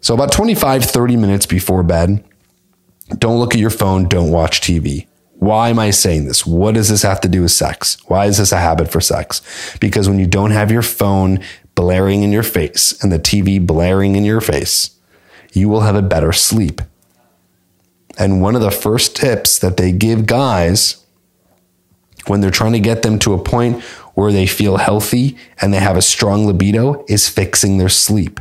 So 0.00 0.14
about 0.14 0.32
25, 0.32 0.84
30 0.84 1.16
minutes 1.16 1.46
before 1.46 1.82
bed, 1.82 2.22
don't 3.18 3.38
look 3.38 3.54
at 3.54 3.60
your 3.60 3.70
phone, 3.70 4.08
don't 4.08 4.30
watch 4.30 4.60
TV. 4.60 5.06
Why 5.38 5.68
am 5.68 5.78
I 5.78 5.90
saying 5.90 6.26
this? 6.26 6.46
What 6.46 6.74
does 6.74 6.88
this 6.88 7.02
have 7.02 7.20
to 7.22 7.28
do 7.28 7.42
with 7.42 7.50
sex? 7.50 7.98
Why 8.06 8.26
is 8.26 8.38
this 8.38 8.52
a 8.52 8.56
habit 8.56 8.90
for 8.90 9.00
sex? 9.00 9.42
Because 9.80 10.08
when 10.08 10.18
you 10.18 10.26
don't 10.26 10.50
have 10.50 10.70
your 10.70 10.82
phone 10.82 11.40
blaring 11.74 12.22
in 12.22 12.32
your 12.32 12.42
face 12.42 13.02
and 13.02 13.12
the 13.12 13.18
TV 13.18 13.64
blaring 13.64 14.16
in 14.16 14.24
your 14.24 14.40
face, 14.40 14.96
you 15.52 15.68
will 15.68 15.82
have 15.82 15.94
a 15.94 16.02
better 16.02 16.32
sleep. 16.32 16.80
And 18.18 18.40
one 18.40 18.56
of 18.56 18.62
the 18.62 18.70
first 18.70 19.14
tips 19.14 19.58
that 19.58 19.76
they 19.76 19.92
give 19.92 20.26
guys 20.26 21.04
when 22.26 22.40
they're 22.40 22.50
trying 22.50 22.72
to 22.72 22.80
get 22.80 23.02
them 23.02 23.18
to 23.20 23.34
a 23.34 23.38
point 23.38 23.82
where 24.16 24.32
they 24.32 24.46
feel 24.46 24.78
healthy 24.78 25.36
and 25.60 25.72
they 25.72 25.78
have 25.78 25.96
a 25.96 26.02
strong 26.02 26.46
libido 26.46 27.04
is 27.06 27.28
fixing 27.28 27.76
their 27.76 27.90
sleep. 27.90 28.40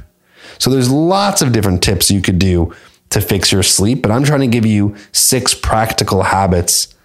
So 0.57 0.69
there's 0.69 0.89
lots 0.89 1.41
of 1.41 1.51
different 1.51 1.83
tips 1.83 2.09
you 2.09 2.21
could 2.21 2.39
do 2.39 2.73
to 3.09 3.19
fix 3.19 3.51
your 3.51 3.61
sleep, 3.61 4.01
but 4.01 4.09
I'm 4.09 4.23
trying 4.23 4.39
to 4.39 4.47
give 4.47 4.65
you 4.65 4.95
six 5.11 5.53
practical 5.53 6.23
habits 6.23 6.95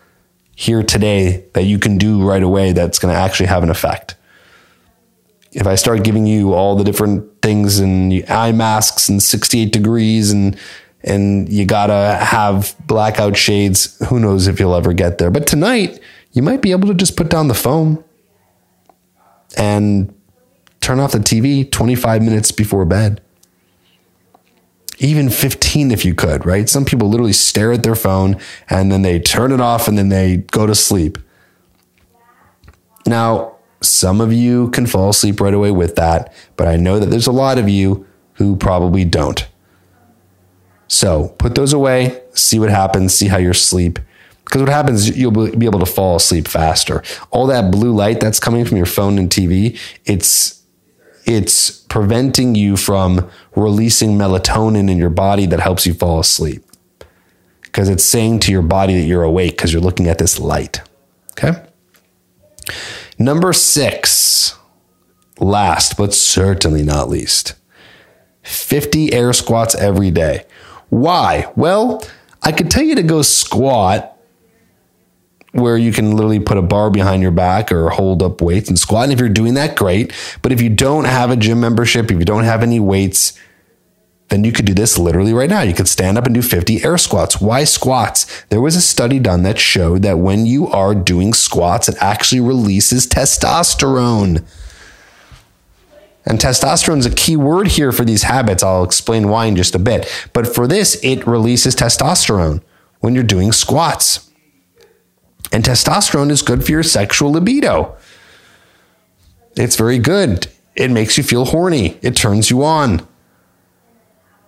here 0.54 0.84
today 0.84 1.44
that 1.54 1.64
you 1.64 1.80
can 1.80 1.98
do 1.98 2.22
right 2.22 2.44
away 2.44 2.70
that's 2.70 3.00
going 3.00 3.12
to 3.12 3.20
actually 3.20 3.46
have 3.46 3.64
an 3.64 3.70
effect. 3.70 4.14
If 5.50 5.66
I 5.66 5.74
start 5.74 6.04
giving 6.04 6.26
you 6.26 6.54
all 6.54 6.76
the 6.76 6.84
different 6.84 7.42
things 7.42 7.80
and 7.80 8.24
eye 8.30 8.52
masks 8.52 9.08
and 9.08 9.20
68 9.20 9.72
degrees 9.72 10.30
and 10.30 10.56
and 11.02 11.48
you 11.48 11.64
gotta 11.64 12.18
have 12.22 12.76
blackout 12.86 13.34
shades, 13.34 13.98
who 14.08 14.20
knows 14.20 14.46
if 14.46 14.60
you'll 14.60 14.74
ever 14.74 14.92
get 14.92 15.16
there. 15.16 15.30
But 15.30 15.46
tonight, 15.46 15.98
you 16.32 16.42
might 16.42 16.60
be 16.60 16.72
able 16.72 16.88
to 16.88 16.94
just 16.94 17.16
put 17.16 17.30
down 17.30 17.48
the 17.48 17.54
phone 17.54 18.04
and 19.56 20.14
turn 20.80 21.00
off 21.00 21.12
the 21.12 21.18
TV 21.18 21.70
25 21.70 22.22
minutes 22.22 22.52
before 22.52 22.84
bed 22.84 23.20
even 25.00 25.30
15 25.30 25.90
if 25.90 26.04
you 26.04 26.14
could, 26.14 26.46
right? 26.46 26.68
Some 26.68 26.84
people 26.84 27.08
literally 27.08 27.32
stare 27.32 27.72
at 27.72 27.82
their 27.82 27.94
phone 27.94 28.36
and 28.68 28.92
then 28.92 29.02
they 29.02 29.18
turn 29.18 29.50
it 29.50 29.60
off 29.60 29.88
and 29.88 29.98
then 29.98 30.10
they 30.10 30.38
go 30.38 30.66
to 30.66 30.74
sleep. 30.74 31.18
Now, 33.06 33.56
some 33.80 34.20
of 34.20 34.30
you 34.30 34.70
can 34.70 34.86
fall 34.86 35.08
asleep 35.08 35.40
right 35.40 35.54
away 35.54 35.70
with 35.70 35.96
that, 35.96 36.34
but 36.56 36.68
I 36.68 36.76
know 36.76 36.98
that 36.98 37.06
there's 37.06 37.26
a 37.26 37.32
lot 37.32 37.56
of 37.56 37.68
you 37.68 38.06
who 38.34 38.56
probably 38.56 39.06
don't. 39.06 39.48
So 40.86 41.28
put 41.38 41.54
those 41.54 41.72
away, 41.72 42.22
see 42.34 42.58
what 42.58 42.68
happens, 42.68 43.14
see 43.14 43.28
how 43.28 43.38
you 43.38 43.54
sleep. 43.54 43.98
Because 44.50 44.62
what 44.62 44.68
happens, 44.68 45.16
you'll 45.16 45.30
be 45.30 45.64
able 45.64 45.78
to 45.78 45.86
fall 45.86 46.16
asleep 46.16 46.48
faster. 46.48 47.04
All 47.30 47.46
that 47.46 47.70
blue 47.70 47.94
light 47.94 48.18
that's 48.18 48.40
coming 48.40 48.64
from 48.64 48.78
your 48.78 48.86
phone 48.86 49.16
and 49.16 49.30
TV, 49.30 49.78
it's 50.06 50.64
it's 51.24 51.70
preventing 51.70 52.56
you 52.56 52.76
from 52.76 53.30
releasing 53.54 54.18
melatonin 54.18 54.90
in 54.90 54.98
your 54.98 55.10
body 55.10 55.46
that 55.46 55.60
helps 55.60 55.86
you 55.86 55.94
fall 55.94 56.18
asleep. 56.18 56.64
Because 57.62 57.88
it's 57.88 58.04
saying 58.04 58.40
to 58.40 58.50
your 58.50 58.62
body 58.62 59.00
that 59.00 59.06
you're 59.06 59.22
awake 59.22 59.52
because 59.52 59.72
you're 59.72 59.80
looking 59.80 60.08
at 60.08 60.18
this 60.18 60.40
light. 60.40 60.80
Okay. 61.32 61.64
Number 63.20 63.52
six, 63.52 64.58
last 65.38 65.96
but 65.96 66.12
certainly 66.12 66.82
not 66.82 67.08
least 67.08 67.54
50 68.42 69.12
air 69.12 69.32
squats 69.32 69.76
every 69.76 70.10
day. 70.10 70.44
Why? 70.88 71.52
Well, 71.54 72.04
I 72.42 72.50
could 72.50 72.68
tell 72.68 72.82
you 72.82 72.96
to 72.96 73.04
go 73.04 73.22
squat 73.22 74.16
where 75.52 75.76
you 75.76 75.92
can 75.92 76.12
literally 76.12 76.40
put 76.40 76.58
a 76.58 76.62
bar 76.62 76.90
behind 76.90 77.22
your 77.22 77.32
back 77.32 77.72
or 77.72 77.90
hold 77.90 78.22
up 78.22 78.40
weights 78.40 78.68
and 78.68 78.78
squat. 78.78 79.04
And 79.04 79.12
if 79.12 79.18
you're 79.18 79.28
doing 79.28 79.54
that, 79.54 79.76
great. 79.76 80.12
But 80.42 80.52
if 80.52 80.60
you 80.60 80.68
don't 80.68 81.04
have 81.04 81.30
a 81.30 81.36
gym 81.36 81.60
membership, 81.60 82.10
if 82.10 82.18
you 82.18 82.24
don't 82.24 82.44
have 82.44 82.62
any 82.62 82.78
weights, 82.78 83.38
then 84.28 84.44
you 84.44 84.52
could 84.52 84.64
do 84.64 84.74
this 84.74 84.96
literally 84.96 85.32
right 85.32 85.50
now. 85.50 85.62
You 85.62 85.74
could 85.74 85.88
stand 85.88 86.16
up 86.16 86.24
and 86.24 86.34
do 86.34 86.40
50 86.40 86.84
air 86.84 86.96
squats. 86.98 87.40
Why 87.40 87.64
squats? 87.64 88.44
There 88.44 88.60
was 88.60 88.76
a 88.76 88.80
study 88.80 89.18
done 89.18 89.42
that 89.42 89.58
showed 89.58 90.02
that 90.02 90.20
when 90.20 90.46
you 90.46 90.68
are 90.68 90.94
doing 90.94 91.34
squats, 91.34 91.88
it 91.88 91.96
actually 91.98 92.40
releases 92.40 93.08
testosterone. 93.08 94.44
And 96.24 96.38
testosterone 96.38 96.98
is 96.98 97.06
a 97.06 97.14
key 97.14 97.36
word 97.36 97.66
here 97.66 97.90
for 97.90 98.04
these 98.04 98.22
habits. 98.22 98.62
I'll 98.62 98.84
explain 98.84 99.28
why 99.28 99.46
in 99.46 99.56
just 99.56 99.74
a 99.74 99.80
bit. 99.80 100.08
But 100.32 100.46
for 100.46 100.68
this, 100.68 101.02
it 101.02 101.26
releases 101.26 101.74
testosterone 101.74 102.62
when 103.00 103.14
you're 103.14 103.24
doing 103.24 103.50
squats. 103.50 104.29
And 105.52 105.64
testosterone 105.64 106.30
is 106.30 106.42
good 106.42 106.64
for 106.64 106.70
your 106.70 106.82
sexual 106.82 107.32
libido. 107.32 107.96
It's 109.56 109.76
very 109.76 109.98
good. 109.98 110.46
It 110.76 110.90
makes 110.90 111.18
you 111.18 111.24
feel 111.24 111.46
horny. 111.46 111.98
It 112.02 112.14
turns 112.16 112.50
you 112.50 112.64
on. 112.64 113.06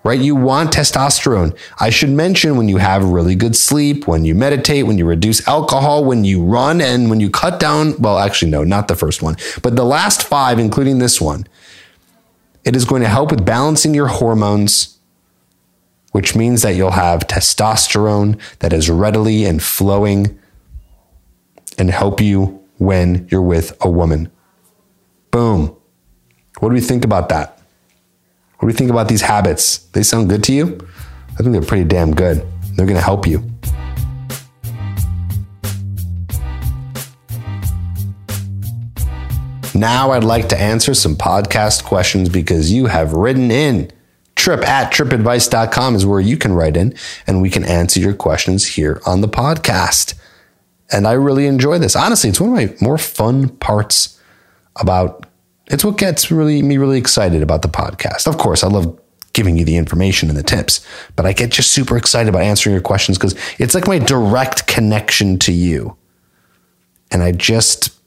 Right? 0.05 0.21
You 0.21 0.35
want 0.35 0.73
testosterone. 0.73 1.57
I 1.79 1.91
should 1.91 2.11
mention 2.11 2.57
when 2.57 2.69
you 2.69 2.79
have 2.79 3.05
really 3.05 3.37
good 3.37 3.55
sleep, 3.55 4.09
when 4.09 4.25
you 4.25 4.35
meditate, 4.35 4.87
when 4.87 4.99
you 4.99 5.07
reduce 5.07 5.47
alcohol, 5.47 6.05
when 6.05 6.25
you 6.25 6.43
run, 6.43 6.81
and 6.81 7.09
when 7.09 7.21
you 7.21 7.31
cut 7.31 7.61
down. 7.61 7.97
Well, 7.99 8.19
actually, 8.19 8.51
no, 8.51 8.65
not 8.65 8.89
the 8.89 8.97
first 8.97 9.23
one, 9.23 9.37
but 9.63 9.77
the 9.77 9.85
last 9.85 10.25
five, 10.25 10.59
including 10.59 10.99
this 10.99 11.21
one. 11.21 11.47
It 12.65 12.75
is 12.75 12.85
going 12.85 13.03
to 13.03 13.09
help 13.09 13.31
with 13.31 13.45
balancing 13.45 13.95
your 13.95 14.09
hormones, 14.09 14.99
which 16.11 16.35
means 16.35 16.63
that 16.63 16.75
you'll 16.75 16.93
have 16.93 17.27
testosterone 17.29 18.41
that 18.59 18.73
is 18.73 18.91
readily 18.91 19.45
and 19.45 19.63
flowing 19.63 20.39
and 21.79 21.91
help 21.91 22.21
you 22.21 22.63
when 22.79 23.27
you're 23.31 23.43
with 23.43 23.77
a 23.81 23.91
woman. 23.91 24.31
Boom. 25.31 25.77
What 26.59 26.69
do 26.69 26.75
we 26.75 26.81
think 26.81 27.05
about 27.05 27.29
that? 27.31 27.59
What 28.59 28.61
do 28.63 28.67
we 28.67 28.73
think 28.73 28.91
about 28.91 29.09
these 29.09 29.23
habits? 29.23 29.79
They 29.79 30.03
sound 30.03 30.29
good 30.29 30.45
to 30.45 30.53
you? 30.53 30.79
I 31.33 31.37
think 31.43 31.53
they're 31.53 31.63
pretty 31.63 31.85
damn 31.85 32.15
good. 32.15 32.47
They're 32.77 32.87
going 32.87 32.99
to 32.99 33.03
help 33.03 33.27
you. 33.27 33.43
Now 39.75 40.11
I'd 40.13 40.23
like 40.23 40.49
to 40.51 40.61
answer 40.61 40.93
some 40.93 41.17
podcast 41.17 41.85
questions 41.85 42.29
because 42.29 42.71
you 42.71 42.87
have 42.87 43.15
written 43.15 43.51
in. 43.51 43.91
Tripp 44.37 44.67
at 44.67 44.93
trippadvice.com 44.93 45.95
is 45.95 46.05
where 46.05 46.21
you 46.21 46.37
can 46.37 46.53
write 46.53 46.77
in 46.77 46.95
and 47.27 47.41
we 47.41 47.49
can 47.49 47.65
answer 47.65 47.99
your 47.99 48.15
questions 48.15 48.67
here 48.67 49.01
on 49.07 49.23
the 49.23 49.29
podcast. 49.29 50.15
And 50.93 51.07
I 51.07 51.13
really 51.13 51.47
enjoy 51.47 51.79
this. 51.79 51.97
Honestly, 51.97 52.31
it's 52.31 52.41
one 52.41 52.51
of 52.51 52.55
my 52.55 52.77
more 52.81 52.99
fun 52.99 53.49
parts 53.49 54.21
about 54.77 55.27
it's 55.67 55.85
what 55.85 55.97
gets 55.97 56.31
really 56.31 56.61
me 56.63 56.77
really 56.77 56.99
excited 56.99 57.43
about 57.43 57.63
the 57.63 57.69
podcast. 57.69 58.27
Of 58.27 58.39
course, 58.39 58.63
I 58.63 58.69
love 58.69 58.99
giving 59.33 59.57
you 59.57 59.65
the 59.65 59.77
information 59.77 60.29
and 60.29 60.37
the 60.37 60.43
tips, 60.43 60.87
but 61.17 61.25
I 61.25 61.33
get 61.33 61.51
just 61.51 61.71
super 61.71 61.97
excited 61.97 62.29
about 62.29 62.43
answering 62.43 62.75
your 62.75 62.83
questions 62.83 63.17
because 63.17 63.35
it's 63.59 63.75
like 63.75 63.87
my 63.87 63.99
direct 63.99 64.67
connection 64.67 65.39
to 65.41 65.53
you. 65.53 65.97
And 67.11 67.23
I 67.23 67.33
just 67.33 67.99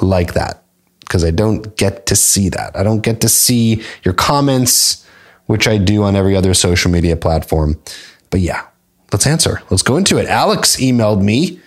like 0.00 0.34
that 0.34 0.62
because 1.00 1.24
I 1.24 1.30
don't 1.30 1.76
get 1.76 2.06
to 2.06 2.16
see 2.16 2.48
that. 2.50 2.76
I 2.76 2.82
don't 2.82 3.00
get 3.00 3.20
to 3.22 3.28
see 3.28 3.82
your 4.04 4.14
comments, 4.14 5.06
which 5.46 5.66
I 5.66 5.78
do 5.78 6.04
on 6.04 6.14
every 6.14 6.36
other 6.36 6.54
social 6.54 6.90
media 6.90 7.16
platform. 7.16 7.80
But 8.30 8.40
yeah, 8.40 8.66
let's 9.12 9.26
answer. 9.26 9.62
Let's 9.70 9.82
go 9.82 9.96
into 9.96 10.18
it. 10.18 10.26
Alex 10.26 10.76
emailed 10.76 11.22
me 11.22 11.60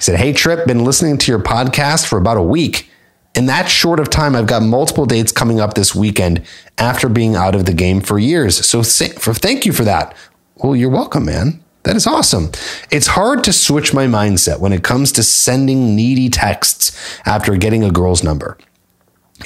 he 0.00 0.04
said, 0.04 0.18
Hey, 0.18 0.32
Tripp, 0.32 0.66
been 0.66 0.82
listening 0.82 1.18
to 1.18 1.30
your 1.30 1.40
podcast 1.40 2.06
for 2.06 2.16
about 2.16 2.38
a 2.38 2.42
week. 2.42 2.88
In 3.34 3.44
that 3.46 3.68
short 3.68 4.00
of 4.00 4.08
time, 4.08 4.34
I've 4.34 4.46
got 4.46 4.62
multiple 4.62 5.04
dates 5.04 5.30
coming 5.30 5.60
up 5.60 5.74
this 5.74 5.94
weekend 5.94 6.42
after 6.78 7.06
being 7.06 7.36
out 7.36 7.54
of 7.54 7.66
the 7.66 7.74
game 7.74 8.00
for 8.00 8.18
years. 8.18 8.66
So 8.66 8.82
thank 8.82 9.66
you 9.66 9.74
for 9.74 9.84
that. 9.84 10.16
Well, 10.56 10.74
you're 10.74 10.88
welcome, 10.88 11.26
man. 11.26 11.62
That 11.82 11.96
is 11.96 12.06
awesome. 12.06 12.50
It's 12.90 13.08
hard 13.08 13.44
to 13.44 13.52
switch 13.52 13.92
my 13.92 14.06
mindset 14.06 14.58
when 14.58 14.72
it 14.72 14.82
comes 14.82 15.12
to 15.12 15.22
sending 15.22 15.94
needy 15.94 16.30
texts 16.30 16.98
after 17.26 17.54
getting 17.56 17.84
a 17.84 17.90
girl's 17.90 18.24
number. 18.24 18.56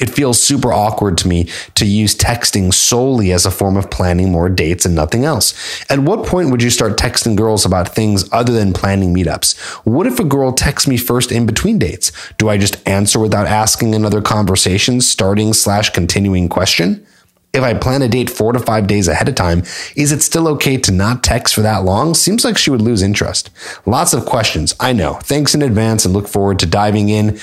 It 0.01 0.11
feels 0.11 0.43
super 0.43 0.73
awkward 0.73 1.19
to 1.19 1.29
me 1.29 1.49
to 1.75 1.87
use 1.87 2.17
texting 2.17 2.73
solely 2.73 3.33
as 3.33 3.47
a 3.47 3.51
form 3.51 3.77
of 3.77 3.91
planning 3.91 4.33
more 4.33 4.49
dates 4.49 4.85
and 4.85 4.95
nothing 4.95 5.25
else. 5.25 5.55
At 5.91 6.01
what 6.01 6.27
point 6.27 6.51
would 6.51 6.63
you 6.63 6.71
start 6.71 6.97
texting 6.97 7.37
girls 7.37 7.65
about 7.65 7.95
things 7.95 8.29
other 8.33 8.53
than 8.53 8.73
planning 8.73 9.15
meetups? 9.15 9.59
What 9.85 10.07
if 10.07 10.19
a 10.19 10.25
girl 10.25 10.53
texts 10.53 10.89
me 10.89 10.97
first 10.97 11.31
in 11.31 11.47
between 11.47 11.79
dates? 11.79 12.13
Do 12.39 12.49
I 12.49 12.59
just 12.59 12.87
answer 12.89 13.19
without 13.19 13.47
asking 13.47 13.95
another 13.95 14.21
conversation, 14.21 15.01
starting 15.01 15.53
slash 15.53 15.91
continuing 15.91 16.49
question? 16.49 17.07
if 17.55 17.63
I 17.63 17.73
plan 17.73 18.03
a 18.03 18.09
date 18.09 18.29
four 18.29 18.53
to 18.53 18.59
five 18.59 18.89
days 18.89 19.07
ahead 19.07 19.29
of 19.29 19.37
time, 19.37 19.63
is 19.95 20.11
it 20.11 20.23
still 20.23 20.49
okay 20.49 20.77
to 20.79 20.91
not 20.91 21.23
text 21.23 21.55
for 21.55 21.63
that 21.63 21.85
long? 21.85 22.13
Seems 22.15 22.45
like 22.45 22.59
she 22.59 22.71
would 22.71 22.83
lose 22.83 23.01
interest. 23.01 23.51
Lots 23.87 24.13
of 24.13 24.27
questions. 24.27 24.75
I 24.81 24.93
know. 24.93 25.15
Thanks 25.23 25.55
in 25.55 25.63
advance 25.63 26.05
and 26.05 26.13
look 26.13 26.27
forward 26.27 26.59
to 26.59 26.67
diving 26.67 27.09
in 27.09 27.39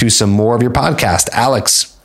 to 0.00 0.08
some 0.08 0.30
more 0.30 0.56
of 0.56 0.62
your 0.62 0.70
podcast. 0.70 1.28
Alex. 1.32 1.98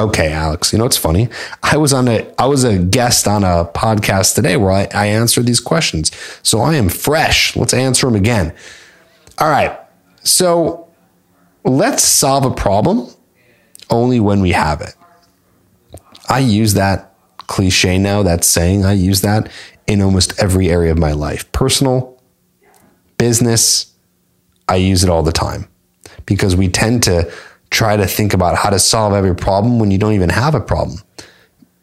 Okay, 0.00 0.32
Alex, 0.32 0.72
you 0.72 0.78
know 0.78 0.84
what's 0.84 0.96
funny? 0.96 1.28
I 1.62 1.76
was 1.76 1.92
on 1.92 2.08
a 2.08 2.28
I 2.38 2.46
was 2.46 2.64
a 2.64 2.76
guest 2.76 3.28
on 3.28 3.44
a 3.44 3.64
podcast 3.72 4.34
today 4.34 4.56
where 4.56 4.72
I, 4.72 4.88
I 4.92 5.06
answered 5.06 5.46
these 5.46 5.60
questions. 5.60 6.10
So 6.42 6.60
I 6.60 6.74
am 6.74 6.88
fresh. 6.88 7.54
Let's 7.54 7.72
answer 7.72 8.06
them 8.06 8.16
again. 8.16 8.52
All 9.38 9.48
right. 9.48 9.78
So 10.24 10.88
let's 11.64 12.02
solve 12.02 12.44
a 12.44 12.50
problem 12.50 13.08
only 13.90 14.18
when 14.18 14.40
we 14.40 14.50
have 14.50 14.80
it. 14.80 14.96
I 16.28 16.40
use 16.40 16.74
that 16.74 17.14
cliche 17.38 17.96
now, 17.96 18.24
that 18.24 18.42
saying, 18.42 18.84
I 18.84 18.94
use 18.94 19.20
that 19.20 19.48
in 19.86 20.02
almost 20.02 20.36
every 20.42 20.68
area 20.68 20.90
of 20.90 20.98
my 20.98 21.12
life 21.12 21.50
personal, 21.52 22.20
business. 23.18 23.94
I 24.68 24.76
use 24.76 25.04
it 25.04 25.08
all 25.08 25.22
the 25.22 25.30
time 25.30 25.68
because 26.26 26.54
we 26.54 26.68
tend 26.68 27.02
to 27.04 27.32
try 27.70 27.96
to 27.96 28.06
think 28.06 28.34
about 28.34 28.56
how 28.56 28.70
to 28.70 28.78
solve 28.78 29.12
every 29.12 29.34
problem 29.34 29.78
when 29.78 29.90
you 29.90 29.98
don't 29.98 30.12
even 30.12 30.30
have 30.30 30.54
a 30.54 30.60
problem. 30.60 31.00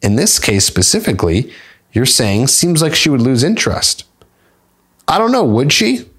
In 0.02 0.16
this 0.16 0.40
case 0.40 0.66
specifically, 0.66 1.52
you're 1.92 2.06
saying 2.06 2.48
seems 2.48 2.82
like 2.82 2.94
she 2.94 3.10
would 3.10 3.22
lose 3.22 3.44
interest. 3.44 4.06
I 5.08 5.18
don't 5.18 5.32
know, 5.32 5.44
would 5.44 5.72
she? 5.72 6.10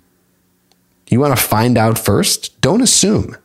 You 1.08 1.20
want 1.20 1.36
to 1.36 1.42
find 1.42 1.76
out 1.76 1.98
first? 1.98 2.60
Don't 2.60 2.80
assume. 2.80 3.36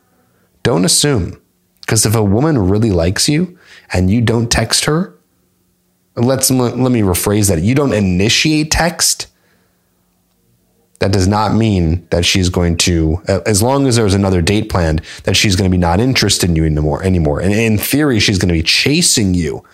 Don't 0.62 0.84
assume. 0.84 1.40
Because 1.80 2.06
if 2.06 2.14
a 2.14 2.22
woman 2.22 2.56
really 2.68 2.90
likes 2.90 3.28
you 3.28 3.58
and 3.92 4.10
you 4.10 4.20
don't 4.20 4.50
text 4.50 4.84
her, 4.84 5.14
let's 6.16 6.50
let 6.50 6.76
me 6.76 7.00
rephrase 7.00 7.48
that. 7.48 7.62
You 7.62 7.74
don't 7.74 7.92
initiate 7.92 8.70
text. 8.70 9.26
That 11.00 11.12
does 11.12 11.26
not 11.26 11.54
mean 11.54 12.06
that 12.10 12.24
she's 12.24 12.50
going 12.50 12.76
to, 12.78 13.22
as 13.26 13.62
long 13.62 13.86
as 13.86 13.96
there's 13.96 14.14
another 14.14 14.42
date 14.42 14.68
planned, 14.68 15.00
that 15.24 15.34
she's 15.34 15.56
going 15.56 15.68
to 15.68 15.74
be 15.74 15.80
not 15.80 15.98
interested 15.98 16.50
in 16.50 16.56
you 16.56 16.64
anymore. 16.64 17.02
Anymore, 17.02 17.40
and 17.40 17.52
in 17.52 17.78
theory, 17.78 18.20
she's 18.20 18.38
going 18.38 18.50
to 18.50 18.54
be 18.54 18.62
chasing 18.62 19.32
you. 19.32 19.64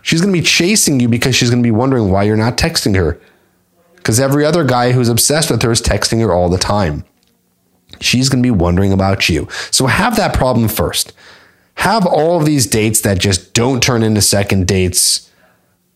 She's 0.00 0.20
going 0.20 0.32
to 0.32 0.40
be 0.40 0.44
chasing 0.44 0.98
you 0.98 1.08
because 1.08 1.36
she's 1.36 1.50
going 1.50 1.62
to 1.62 1.66
be 1.66 1.70
wondering 1.70 2.10
why 2.10 2.24
you're 2.24 2.36
not 2.36 2.56
texting 2.56 2.96
her. 2.96 3.20
Because 3.96 4.18
every 4.18 4.44
other 4.44 4.64
guy 4.64 4.92
who's 4.92 5.08
obsessed 5.08 5.50
with 5.50 5.62
her 5.62 5.70
is 5.70 5.80
texting 5.80 6.20
her 6.22 6.32
all 6.32 6.48
the 6.48 6.58
time. 6.58 7.04
She's 8.00 8.28
going 8.28 8.42
to 8.42 8.46
be 8.46 8.50
wondering 8.50 8.92
about 8.92 9.28
you. 9.28 9.46
So 9.70 9.86
have 9.86 10.16
that 10.16 10.34
problem 10.34 10.68
first. 10.68 11.12
Have 11.76 12.06
all 12.06 12.40
of 12.40 12.46
these 12.46 12.66
dates 12.66 13.02
that 13.02 13.18
just 13.18 13.54
don't 13.54 13.82
turn 13.82 14.02
into 14.02 14.22
second 14.22 14.66
dates 14.66 15.30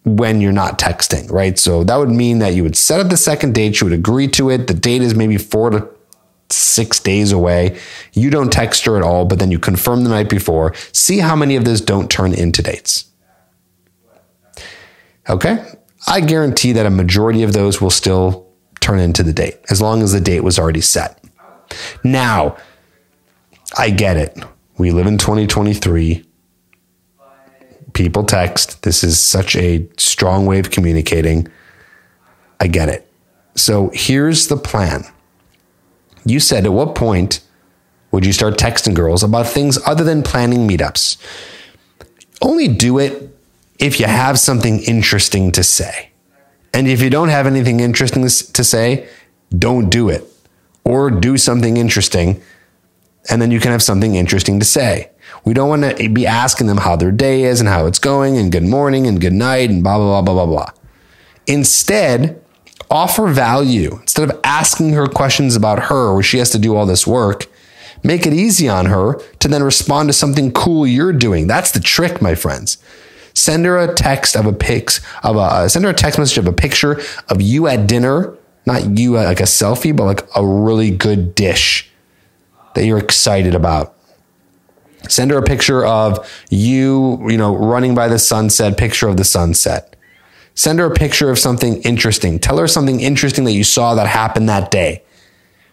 when 0.06 0.40
you're 0.40 0.52
not 0.52 0.78
texting, 0.78 1.28
right? 1.32 1.58
So 1.58 1.82
that 1.82 1.96
would 1.96 2.10
mean 2.10 2.38
that 2.38 2.54
you 2.54 2.62
would 2.62 2.76
set 2.76 3.00
up 3.00 3.08
the 3.08 3.16
second 3.16 3.54
date, 3.54 3.80
you 3.80 3.86
would 3.86 3.92
agree 3.92 4.28
to 4.28 4.50
it. 4.50 4.68
The 4.68 4.74
date 4.74 5.02
is 5.02 5.16
maybe 5.16 5.36
four 5.36 5.70
to 5.70 5.88
six 6.48 7.00
days 7.00 7.32
away. 7.32 7.76
You 8.12 8.30
don't 8.30 8.52
text 8.52 8.84
her 8.84 8.96
at 8.96 9.02
all, 9.02 9.24
but 9.24 9.40
then 9.40 9.50
you 9.50 9.58
confirm 9.58 10.04
the 10.04 10.10
night 10.10 10.28
before. 10.28 10.74
See 10.92 11.18
how 11.18 11.34
many 11.34 11.56
of 11.56 11.64
those 11.64 11.80
don't 11.80 12.08
turn 12.08 12.32
into 12.32 12.62
dates. 12.62 13.06
Okay? 15.28 15.64
I 16.06 16.20
guarantee 16.20 16.70
that 16.70 16.86
a 16.86 16.90
majority 16.90 17.42
of 17.42 17.52
those 17.52 17.80
will 17.80 17.90
still 17.90 18.46
turn 18.78 19.00
into 19.00 19.24
the 19.24 19.32
date 19.32 19.58
as 19.70 19.82
long 19.82 20.02
as 20.02 20.12
the 20.12 20.20
date 20.20 20.44
was 20.44 20.56
already 20.56 20.82
set. 20.82 21.20
Now, 22.04 22.56
I 23.76 23.90
get 23.90 24.16
it. 24.16 24.38
We 24.78 24.92
live 24.92 25.08
in 25.08 25.18
2023. 25.18 26.25
People 27.96 28.24
text. 28.24 28.82
This 28.82 29.02
is 29.02 29.18
such 29.18 29.56
a 29.56 29.88
strong 29.96 30.44
way 30.44 30.58
of 30.58 30.70
communicating. 30.70 31.48
I 32.60 32.66
get 32.66 32.90
it. 32.90 33.10
So 33.54 33.90
here's 33.94 34.48
the 34.48 34.58
plan. 34.58 35.06
You 36.26 36.38
said 36.38 36.66
at 36.66 36.72
what 36.74 36.94
point 36.94 37.40
would 38.10 38.26
you 38.26 38.34
start 38.34 38.58
texting 38.58 38.94
girls 38.94 39.22
about 39.22 39.46
things 39.46 39.78
other 39.86 40.04
than 40.04 40.22
planning 40.22 40.68
meetups? 40.68 41.16
Only 42.42 42.68
do 42.68 42.98
it 42.98 43.34
if 43.78 43.98
you 43.98 44.04
have 44.04 44.38
something 44.38 44.80
interesting 44.80 45.50
to 45.52 45.62
say. 45.64 46.10
And 46.74 46.86
if 46.86 47.00
you 47.00 47.08
don't 47.08 47.30
have 47.30 47.46
anything 47.46 47.80
interesting 47.80 48.24
to 48.24 48.28
say, 48.64 49.08
don't 49.56 49.88
do 49.88 50.10
it 50.10 50.22
or 50.84 51.10
do 51.10 51.38
something 51.38 51.78
interesting, 51.78 52.42
and 53.30 53.40
then 53.40 53.50
you 53.50 53.58
can 53.58 53.72
have 53.72 53.82
something 53.82 54.16
interesting 54.16 54.60
to 54.60 54.66
say. 54.66 55.08
We 55.46 55.54
don't 55.54 55.68
want 55.68 55.96
to 55.98 56.08
be 56.08 56.26
asking 56.26 56.66
them 56.66 56.76
how 56.76 56.96
their 56.96 57.10
day 57.10 57.44
is 57.44 57.60
and 57.60 57.68
how 57.68 57.86
it's 57.86 57.98
going, 57.98 58.36
and 58.36 58.52
good 58.52 58.64
morning 58.64 59.06
and 59.06 59.20
good 59.20 59.32
night, 59.32 59.70
and 59.70 59.82
blah, 59.82 59.96
blah, 59.96 60.20
blah, 60.20 60.34
blah, 60.34 60.44
blah, 60.44 60.52
blah. 60.52 60.70
Instead, 61.46 62.42
offer 62.90 63.28
value. 63.28 63.98
Instead 64.02 64.28
of 64.28 64.40
asking 64.44 64.92
her 64.92 65.06
questions 65.06 65.56
about 65.56 65.84
her, 65.84 66.12
where 66.12 66.22
she 66.22 66.38
has 66.38 66.50
to 66.50 66.58
do 66.58 66.76
all 66.76 66.84
this 66.84 67.06
work, 67.06 67.46
make 68.02 68.26
it 68.26 68.34
easy 68.34 68.68
on 68.68 68.86
her 68.86 69.14
to 69.38 69.48
then 69.48 69.62
respond 69.62 70.08
to 70.08 70.12
something 70.12 70.52
cool 70.52 70.86
you're 70.86 71.12
doing. 71.12 71.46
That's 71.46 71.70
the 71.70 71.80
trick, 71.80 72.20
my 72.20 72.34
friends. 72.34 72.78
Send 73.32 73.64
her 73.64 73.78
a 73.78 73.94
text 73.94 74.36
of 74.36 74.46
a 74.46 74.52
pics 74.52 75.00
of 75.22 75.36
a 75.36 75.68
send 75.68 75.84
her 75.84 75.90
a 75.90 75.94
text 75.94 76.18
message 76.18 76.38
of 76.38 76.46
a 76.46 76.52
picture 76.52 77.00
of 77.28 77.42
you 77.42 77.66
at 77.66 77.86
dinner 77.86 78.36
not 78.66 78.98
you 78.98 79.16
uh, 79.16 79.24
like 79.24 79.40
a 79.40 79.44
selfie, 79.44 79.96
but 79.96 80.04
like 80.04 80.28
a 80.34 80.44
really 80.44 80.90
good 80.90 81.34
dish 81.34 81.88
that 82.74 82.84
you're 82.84 82.98
excited 82.98 83.54
about. 83.54 83.95
Send 85.08 85.30
her 85.30 85.38
a 85.38 85.42
picture 85.42 85.84
of 85.84 86.30
you, 86.50 87.28
you 87.28 87.36
know, 87.36 87.56
running 87.56 87.94
by 87.94 88.08
the 88.08 88.18
sunset, 88.18 88.76
picture 88.76 89.08
of 89.08 89.16
the 89.16 89.24
sunset. 89.24 89.96
Send 90.54 90.78
her 90.78 90.86
a 90.86 90.94
picture 90.94 91.30
of 91.30 91.38
something 91.38 91.82
interesting. 91.82 92.38
Tell 92.38 92.58
her 92.58 92.66
something 92.66 93.00
interesting 93.00 93.44
that 93.44 93.52
you 93.52 93.64
saw 93.64 93.94
that 93.94 94.06
happened 94.06 94.48
that 94.48 94.70
day. 94.70 95.02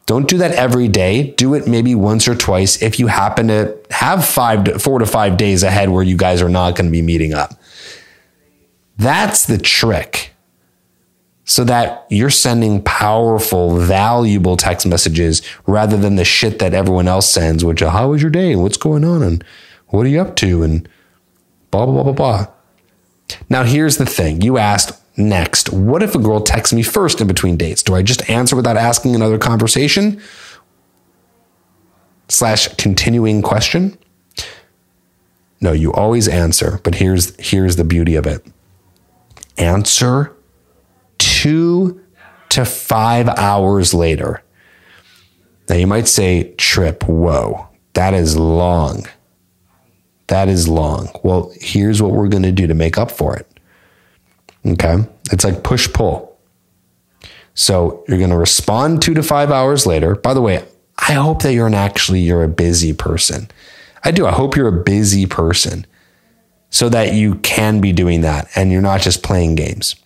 Don't 0.06 0.28
do 0.28 0.38
that 0.39 0.52
every 0.52 0.89
day. 0.89 1.32
Do 1.32 1.54
it 1.54 1.67
maybe 1.67 1.96
once 1.96 2.28
or 2.28 2.36
twice 2.36 2.82
if 2.82 3.00
you 3.00 3.08
happen 3.08 3.48
to 3.48 3.78
have 3.89 4.26
five, 4.26 4.65
to, 4.65 4.80
four 4.80 5.00
to 5.00 5.06
five 5.06 5.38
days 5.38 5.63
ahead 5.63 5.89
where 5.89 6.04
you 6.04 6.17
guys 6.17 6.41
are 6.41 6.50
not 6.50 6.76
going 6.76 6.88
to 6.88 6.91
be 6.91 7.02
meeting 7.02 7.34
up. 7.34 7.54
That's 8.98 9.46
the 9.46 9.58
trick 9.58 10.33
so 11.46 11.64
that 11.66 12.06
you're 12.10 12.30
sending 12.30 12.82
powerful, 12.84 13.78
valuable 13.78 14.56
text 14.56 14.88
messages 14.88 15.42
rather 15.68 15.98
than 15.98 16.16
the 16.16 16.24
shit 16.24 16.60
that 16.60 16.74
everyone 16.74 17.08
else 17.08 17.30
sends, 17.30 17.66
which, 17.66 17.82
uh, 17.82 17.90
how 17.90 18.10
was 18.10 18.22
your 18.22 18.32
day? 18.32 18.56
What's 18.56 18.78
going 18.78 19.04
on? 19.04 19.22
And 19.22 19.44
what 19.88 20.06
are 20.06 20.10
you 20.10 20.22
up 20.22 20.36
to? 20.38 20.64
And 20.64 20.88
blah, 21.72 21.86
blah, 21.86 21.96
blah, 21.96 22.04
blah, 22.04 22.14
blah. 22.14 22.48
Now, 23.50 23.64
here's 23.64 23.98
the 23.98 24.06
thing 24.06 24.42
you 24.42 24.58
asked 24.58 25.00
next, 25.18 25.72
what 25.72 26.02
if 26.02 26.16
a 26.16 26.20
girl 26.20 26.40
texts 26.40 26.74
me 26.74 26.82
first 26.82 27.20
in 27.20 27.28
between 27.28 27.58
dates? 27.58 27.84
Do 27.84 27.96
I 27.96 28.02
just 28.02 28.30
answer 28.30 28.56
without 28.56 28.78
asking 28.78 29.16
another 29.16 29.38
conversation? 29.38 30.22
Slash 32.30 32.70
continuing 32.76 33.42
question? 33.42 33.98
No, 35.60 35.72
you 35.72 35.94
always 35.94 36.28
answer, 36.28 36.80
but 36.84 36.96
here's 36.96 37.36
here's 37.40 37.76
the 37.76 37.84
beauty 37.84 38.16
of 38.16 38.26
it. 38.26 38.46
Answer 39.58 40.36
two 41.44 42.00
to 42.48 42.64
five 42.64 43.28
hours 43.28 43.94
later. 43.94 44.42
Now 45.68 45.76
you 45.76 45.88
might 45.88 46.08
say, 46.08 46.54
Tripp, 46.58 47.04
whoa, 47.04 47.68
that 47.94 48.14
is 48.14 48.38
long. 48.38 49.08
That 50.28 50.48
is 50.48 50.70
long. 50.70 51.10
Well, 51.22 51.52
here's 51.60 52.02
what 52.02 52.12
we're 52.12 52.30
going 52.30 52.44
to 52.44 52.54
do 52.54 52.68
to 52.68 52.74
make 52.74 52.98
up 52.98 53.12
for 53.12 53.36
it. 53.36 53.46
Okay. 54.66 54.96
It's 55.34 55.44
like 55.44 55.64
push 55.64 55.92
pull. 55.92 56.40
So 57.56 58.06
you're 58.08 58.20
going 58.20 58.30
to 58.30 58.38
respond 58.38 59.02
two 59.02 59.14
to 59.14 59.22
five 59.22 59.52
hours 59.52 59.86
later. 59.86 60.16
By 60.16 60.34
the 60.34 60.42
way, 60.42 60.66
I 60.98 61.14
hope 61.14 61.42
that 61.42 61.54
you're 61.54 61.68
an 61.68 61.74
actually, 61.74 62.22
you're 62.22 62.44
a 62.44 62.48
busy 62.48 62.94
person. 62.94 63.50
I 64.06 64.12
do. 64.12 64.26
I 64.26 64.32
hope 64.32 64.56
you're 64.56 64.70
a 64.70 64.84
busy 64.84 65.26
person 65.26 65.86
so 66.70 66.88
that 66.88 67.14
you 67.14 67.36
can 67.36 67.82
be 67.82 67.92
doing 67.92 68.22
that 68.22 68.48
and 68.56 68.72
you're 68.72 68.82
not 68.82 69.02
just 69.02 69.24
playing 69.24 69.56
games. 69.56 69.98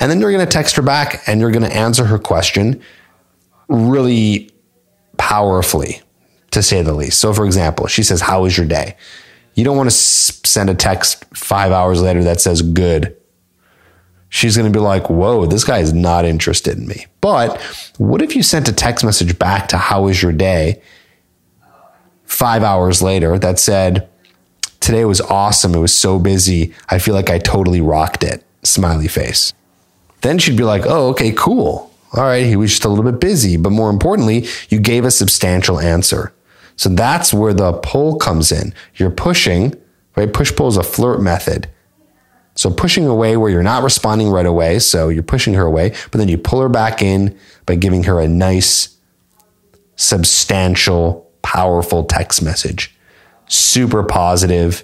And 0.00 0.10
then 0.10 0.20
you're 0.20 0.32
going 0.32 0.44
to 0.44 0.50
text 0.50 0.76
her 0.76 0.82
back 0.82 1.22
and 1.26 1.40
you're 1.40 1.50
going 1.50 1.68
to 1.68 1.74
answer 1.74 2.04
her 2.04 2.18
question 2.18 2.82
really 3.68 4.50
powerfully, 5.18 6.00
to 6.52 6.62
say 6.62 6.82
the 6.82 6.94
least. 6.94 7.18
So, 7.18 7.32
for 7.32 7.44
example, 7.44 7.86
she 7.86 8.02
says, 8.02 8.20
How 8.20 8.42
was 8.42 8.56
your 8.56 8.66
day? 8.66 8.96
You 9.54 9.64
don't 9.64 9.76
want 9.76 9.90
to 9.90 9.96
send 9.96 10.68
a 10.68 10.74
text 10.74 11.24
five 11.34 11.72
hours 11.72 12.02
later 12.02 12.22
that 12.24 12.40
says 12.40 12.62
good. 12.62 13.16
She's 14.28 14.56
going 14.56 14.70
to 14.70 14.76
be 14.76 14.82
like, 14.82 15.08
Whoa, 15.08 15.46
this 15.46 15.64
guy 15.64 15.78
is 15.78 15.92
not 15.92 16.24
interested 16.24 16.76
in 16.76 16.86
me. 16.86 17.06
But 17.20 17.60
what 17.98 18.22
if 18.22 18.36
you 18.36 18.42
sent 18.42 18.68
a 18.68 18.72
text 18.72 19.04
message 19.04 19.38
back 19.38 19.68
to 19.68 19.76
How 19.76 20.04
was 20.04 20.22
your 20.22 20.32
day? 20.32 20.82
Five 22.24 22.62
hours 22.62 23.02
later 23.02 23.38
that 23.38 23.58
said, 23.58 24.08
Today 24.80 25.04
was 25.04 25.20
awesome. 25.20 25.74
It 25.74 25.80
was 25.80 25.98
so 25.98 26.18
busy. 26.18 26.72
I 26.88 26.98
feel 26.98 27.14
like 27.14 27.30
I 27.30 27.38
totally 27.38 27.80
rocked 27.80 28.22
it. 28.22 28.44
Smiley 28.62 29.08
face. 29.08 29.52
Then 30.26 30.38
she'd 30.38 30.56
be 30.56 30.64
like, 30.64 30.82
oh, 30.86 31.08
okay, 31.10 31.32
cool. 31.32 31.92
All 32.12 32.22
right, 32.22 32.44
he 32.44 32.56
was 32.56 32.70
just 32.70 32.84
a 32.84 32.88
little 32.88 33.04
bit 33.04 33.20
busy. 33.20 33.56
But 33.56 33.70
more 33.70 33.90
importantly, 33.90 34.46
you 34.68 34.80
gave 34.80 35.04
a 35.04 35.10
substantial 35.10 35.78
answer. 35.78 36.32
So 36.76 36.88
that's 36.90 37.32
where 37.32 37.54
the 37.54 37.72
pull 37.72 38.16
comes 38.16 38.52
in. 38.52 38.74
You're 38.96 39.10
pushing 39.10 39.74
right? 40.16 40.32
Push 40.32 40.56
pull 40.56 40.68
is 40.68 40.76
a 40.76 40.82
flirt 40.82 41.20
method. 41.20 41.68
So 42.54 42.70
pushing 42.70 43.06
away 43.06 43.36
where 43.36 43.50
you're 43.50 43.62
not 43.62 43.82
responding 43.82 44.30
right 44.30 44.46
away. 44.46 44.78
So 44.78 45.10
you're 45.10 45.22
pushing 45.22 45.54
her 45.54 45.64
away, 45.64 45.94
but 46.10 46.18
then 46.18 46.28
you 46.28 46.38
pull 46.38 46.60
her 46.62 46.70
back 46.70 47.02
in 47.02 47.38
by 47.66 47.76
giving 47.76 48.04
her 48.04 48.18
a 48.18 48.26
nice, 48.26 48.96
substantial, 49.96 51.30
powerful 51.42 52.04
text 52.04 52.42
message. 52.42 52.94
Super 53.46 54.02
positive. 54.02 54.82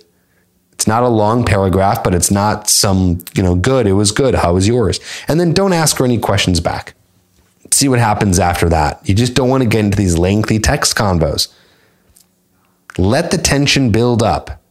It's 0.83 0.89
not 0.89 1.05
a 1.05 1.09
long 1.09 1.45
paragraph, 1.45 2.03
but 2.03 2.13
it's 2.13 2.33
not 2.33 2.69
some, 2.69 3.25
you 3.37 3.43
know, 3.43 3.55
good. 3.55 3.87
It 3.87 3.93
was 3.93 4.11
good. 4.11 4.35
How 4.35 4.55
was 4.55 4.67
yours? 4.67 4.99
And 5.29 5.39
then 5.39 5.53
don't 5.53 5.73
ask 5.73 5.97
her 5.99 6.05
any 6.05 6.19
questions 6.19 6.59
back. 6.59 6.95
See 7.71 7.89
what 7.89 8.01
happens 8.01 8.41
after 8.41 8.69
that. 8.69 9.01
You 9.09 9.15
just 9.15 9.35
don't 9.35 9.49
want 9.49 9.63
to 9.63 9.69
get 9.69 9.85
into 9.85 9.97
these 9.97 10.19
lengthy 10.19 10.59
text 10.59 10.97
convos. 10.97 11.55
Let 12.99 13.31
the 13.31 13.39
tension 13.39 13.93
build 13.93 14.25
up 14.25 14.63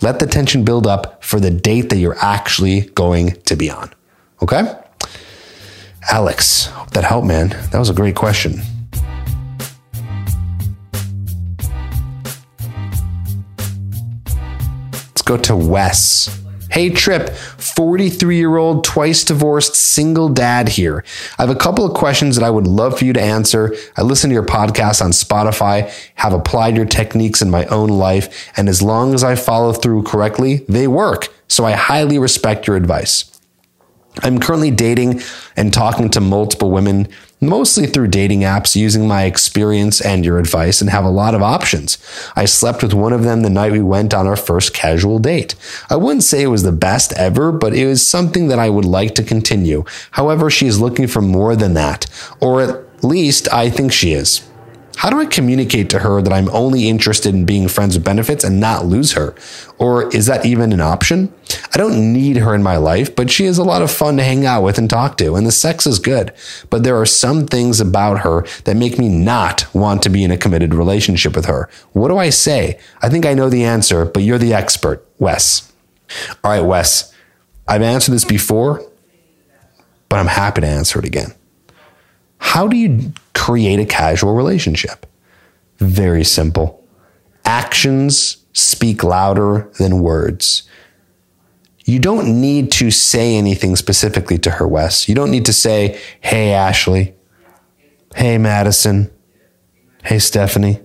let 0.00 0.20
the 0.20 0.26
tension 0.26 0.64
build 0.64 0.86
up 0.86 1.24
for 1.24 1.40
the 1.40 1.50
date 1.50 1.90
that 1.90 1.96
you're 1.96 2.18
actually 2.20 2.82
going 2.90 3.32
to 3.42 3.56
be 3.56 3.70
on. 3.70 3.92
Okay? 4.42 4.74
Alex, 6.10 6.66
hope 6.66 6.90
that 6.90 7.04
helped, 7.04 7.26
man. 7.26 7.48
That 7.72 7.78
was 7.78 7.90
a 7.90 7.94
great 7.94 8.14
question. 8.14 8.60
Go 15.28 15.36
to 15.36 15.54
Wes. 15.54 16.42
Hey, 16.70 16.88
Tripp, 16.88 17.28
43 17.28 18.38
year 18.38 18.56
old, 18.56 18.82
twice 18.82 19.24
divorced, 19.24 19.74
single 19.74 20.30
dad 20.30 20.70
here. 20.70 21.04
I 21.38 21.42
have 21.42 21.54
a 21.54 21.58
couple 21.58 21.84
of 21.84 21.92
questions 21.92 22.34
that 22.34 22.42
I 22.42 22.48
would 22.48 22.66
love 22.66 22.98
for 22.98 23.04
you 23.04 23.12
to 23.12 23.20
answer. 23.20 23.76
I 23.98 24.00
listen 24.00 24.30
to 24.30 24.34
your 24.34 24.46
podcast 24.46 25.04
on 25.04 25.10
Spotify, 25.10 25.92
have 26.14 26.32
applied 26.32 26.76
your 26.76 26.86
techniques 26.86 27.42
in 27.42 27.50
my 27.50 27.66
own 27.66 27.90
life, 27.90 28.50
and 28.56 28.70
as 28.70 28.80
long 28.80 29.12
as 29.12 29.22
I 29.22 29.34
follow 29.34 29.74
through 29.74 30.04
correctly, 30.04 30.64
they 30.66 30.88
work. 30.88 31.28
So 31.46 31.66
I 31.66 31.72
highly 31.72 32.18
respect 32.18 32.66
your 32.66 32.76
advice. 32.76 33.30
I'm 34.22 34.38
currently 34.38 34.70
dating 34.70 35.20
and 35.58 35.74
talking 35.74 36.08
to 36.10 36.22
multiple 36.22 36.70
women, 36.70 37.08
mostly 37.40 37.86
through 37.86 38.08
dating 38.08 38.40
apps, 38.40 38.76
using 38.76 39.06
my 39.06 39.24
experience 39.24 40.00
and 40.00 40.24
your 40.24 40.38
advice, 40.38 40.80
and 40.80 40.90
have 40.90 41.04
a 41.04 41.10
lot 41.10 41.34
of 41.34 41.42
options. 41.42 41.98
I 42.34 42.44
slept 42.44 42.82
with 42.82 42.94
one 42.94 43.12
of 43.12 43.22
them 43.22 43.42
the 43.42 43.50
night 43.50 43.72
we 43.72 43.82
went 43.82 44.14
on 44.14 44.26
our 44.26 44.36
first 44.36 44.74
casual 44.74 45.18
date. 45.18 45.54
I 45.88 45.96
wouldn't 45.96 46.24
say 46.24 46.42
it 46.42 46.48
was 46.48 46.62
the 46.62 46.72
best 46.72 47.12
ever, 47.14 47.52
but 47.52 47.74
it 47.74 47.86
was 47.86 48.06
something 48.06 48.48
that 48.48 48.58
I 48.58 48.70
would 48.70 48.84
like 48.84 49.14
to 49.16 49.22
continue. 49.22 49.84
However, 50.12 50.50
she 50.50 50.66
is 50.66 50.80
looking 50.80 51.06
for 51.06 51.22
more 51.22 51.54
than 51.54 51.74
that, 51.74 52.06
or 52.40 52.60
at 52.60 53.04
least 53.04 53.52
I 53.52 53.70
think 53.70 53.92
she 53.92 54.12
is. 54.12 54.47
How 54.98 55.10
do 55.10 55.20
I 55.20 55.26
communicate 55.26 55.90
to 55.90 56.00
her 56.00 56.20
that 56.20 56.32
I'm 56.32 56.48
only 56.48 56.88
interested 56.88 57.32
in 57.32 57.44
being 57.44 57.68
friends 57.68 57.96
with 57.96 58.04
benefits 58.04 58.42
and 58.42 58.58
not 58.58 58.84
lose 58.84 59.12
her? 59.12 59.32
Or 59.78 60.12
is 60.12 60.26
that 60.26 60.44
even 60.44 60.72
an 60.72 60.80
option? 60.80 61.32
I 61.72 61.78
don't 61.78 62.12
need 62.12 62.38
her 62.38 62.52
in 62.52 62.64
my 62.64 62.78
life, 62.78 63.14
but 63.14 63.30
she 63.30 63.44
is 63.44 63.58
a 63.58 63.62
lot 63.62 63.80
of 63.80 63.92
fun 63.92 64.16
to 64.16 64.24
hang 64.24 64.44
out 64.44 64.64
with 64.64 64.76
and 64.76 64.90
talk 64.90 65.16
to, 65.18 65.36
and 65.36 65.46
the 65.46 65.52
sex 65.52 65.86
is 65.86 66.00
good. 66.00 66.32
But 66.68 66.82
there 66.82 67.00
are 67.00 67.06
some 67.06 67.46
things 67.46 67.80
about 67.80 68.22
her 68.22 68.44
that 68.64 68.76
make 68.76 68.98
me 68.98 69.08
not 69.08 69.72
want 69.72 70.02
to 70.02 70.08
be 70.08 70.24
in 70.24 70.32
a 70.32 70.36
committed 70.36 70.74
relationship 70.74 71.36
with 71.36 71.44
her. 71.44 71.70
What 71.92 72.08
do 72.08 72.18
I 72.18 72.30
say? 72.30 72.80
I 73.00 73.08
think 73.08 73.24
I 73.24 73.34
know 73.34 73.48
the 73.48 73.62
answer, 73.62 74.04
but 74.04 74.24
you're 74.24 74.36
the 74.36 74.52
expert, 74.52 75.06
Wes. 75.20 75.72
All 76.42 76.50
right, 76.50 76.60
Wes, 76.60 77.14
I've 77.68 77.82
answered 77.82 78.14
this 78.14 78.24
before, 78.24 78.84
but 80.08 80.18
I'm 80.18 80.26
happy 80.26 80.62
to 80.62 80.66
answer 80.66 80.98
it 80.98 81.04
again. 81.04 81.34
How 82.38 82.66
do 82.66 82.76
you 82.76 83.12
create 83.38 83.78
a 83.78 83.86
casual 83.86 84.34
relationship? 84.34 85.06
Very 85.78 86.24
simple. 86.24 86.84
Actions 87.44 88.44
speak 88.52 89.04
louder 89.04 89.70
than 89.78 90.00
words. 90.00 90.64
You 91.84 91.98
don't 91.98 92.40
need 92.40 92.70
to 92.72 92.90
say 92.90 93.36
anything 93.36 93.76
specifically 93.76 94.38
to 94.38 94.50
her, 94.50 94.66
Wes. 94.66 95.08
You 95.08 95.14
don't 95.14 95.30
need 95.30 95.46
to 95.46 95.52
say, 95.52 95.98
Hey, 96.20 96.52
Ashley. 96.52 97.14
Hey, 98.14 98.36
Madison. 98.36 99.10
Hey, 100.02 100.18
Stephanie. 100.18 100.80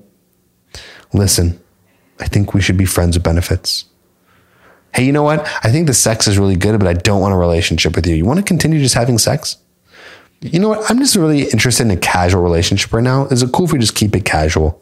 Listen, 1.11 1.59
I 2.19 2.27
think 2.27 2.53
we 2.53 2.61
should 2.61 2.77
be 2.77 2.85
friends 2.85 3.17
with 3.17 3.23
benefits. 3.23 3.85
Hey, 4.93 5.03
you 5.05 5.11
know 5.11 5.23
what? 5.23 5.45
I 5.63 5.71
think 5.71 5.87
the 5.87 5.93
sex 5.93 6.27
is 6.27 6.37
really 6.37 6.55
good, 6.55 6.79
but 6.79 6.87
I 6.87 6.93
don't 6.93 7.21
want 7.21 7.33
a 7.33 7.37
relationship 7.37 7.95
with 7.95 8.05
you. 8.05 8.15
You 8.15 8.25
want 8.25 8.39
to 8.39 8.45
continue 8.45 8.79
just 8.79 8.95
having 8.95 9.17
sex? 9.17 9.57
You 10.43 10.59
know 10.59 10.69
what? 10.69 10.89
I'm 10.89 10.99
just 10.99 11.15
really 11.15 11.43
interested 11.43 11.83
in 11.83 11.91
a 11.91 11.97
casual 11.97 12.43
relationship 12.43 12.91
right 12.91 13.03
now. 13.03 13.25
Is 13.27 13.41
it 13.43 13.51
cool 13.51 13.65
if 13.65 13.71
we 13.71 13.79
just 13.79 13.95
keep 13.95 14.15
it 14.15 14.25
casual? 14.25 14.81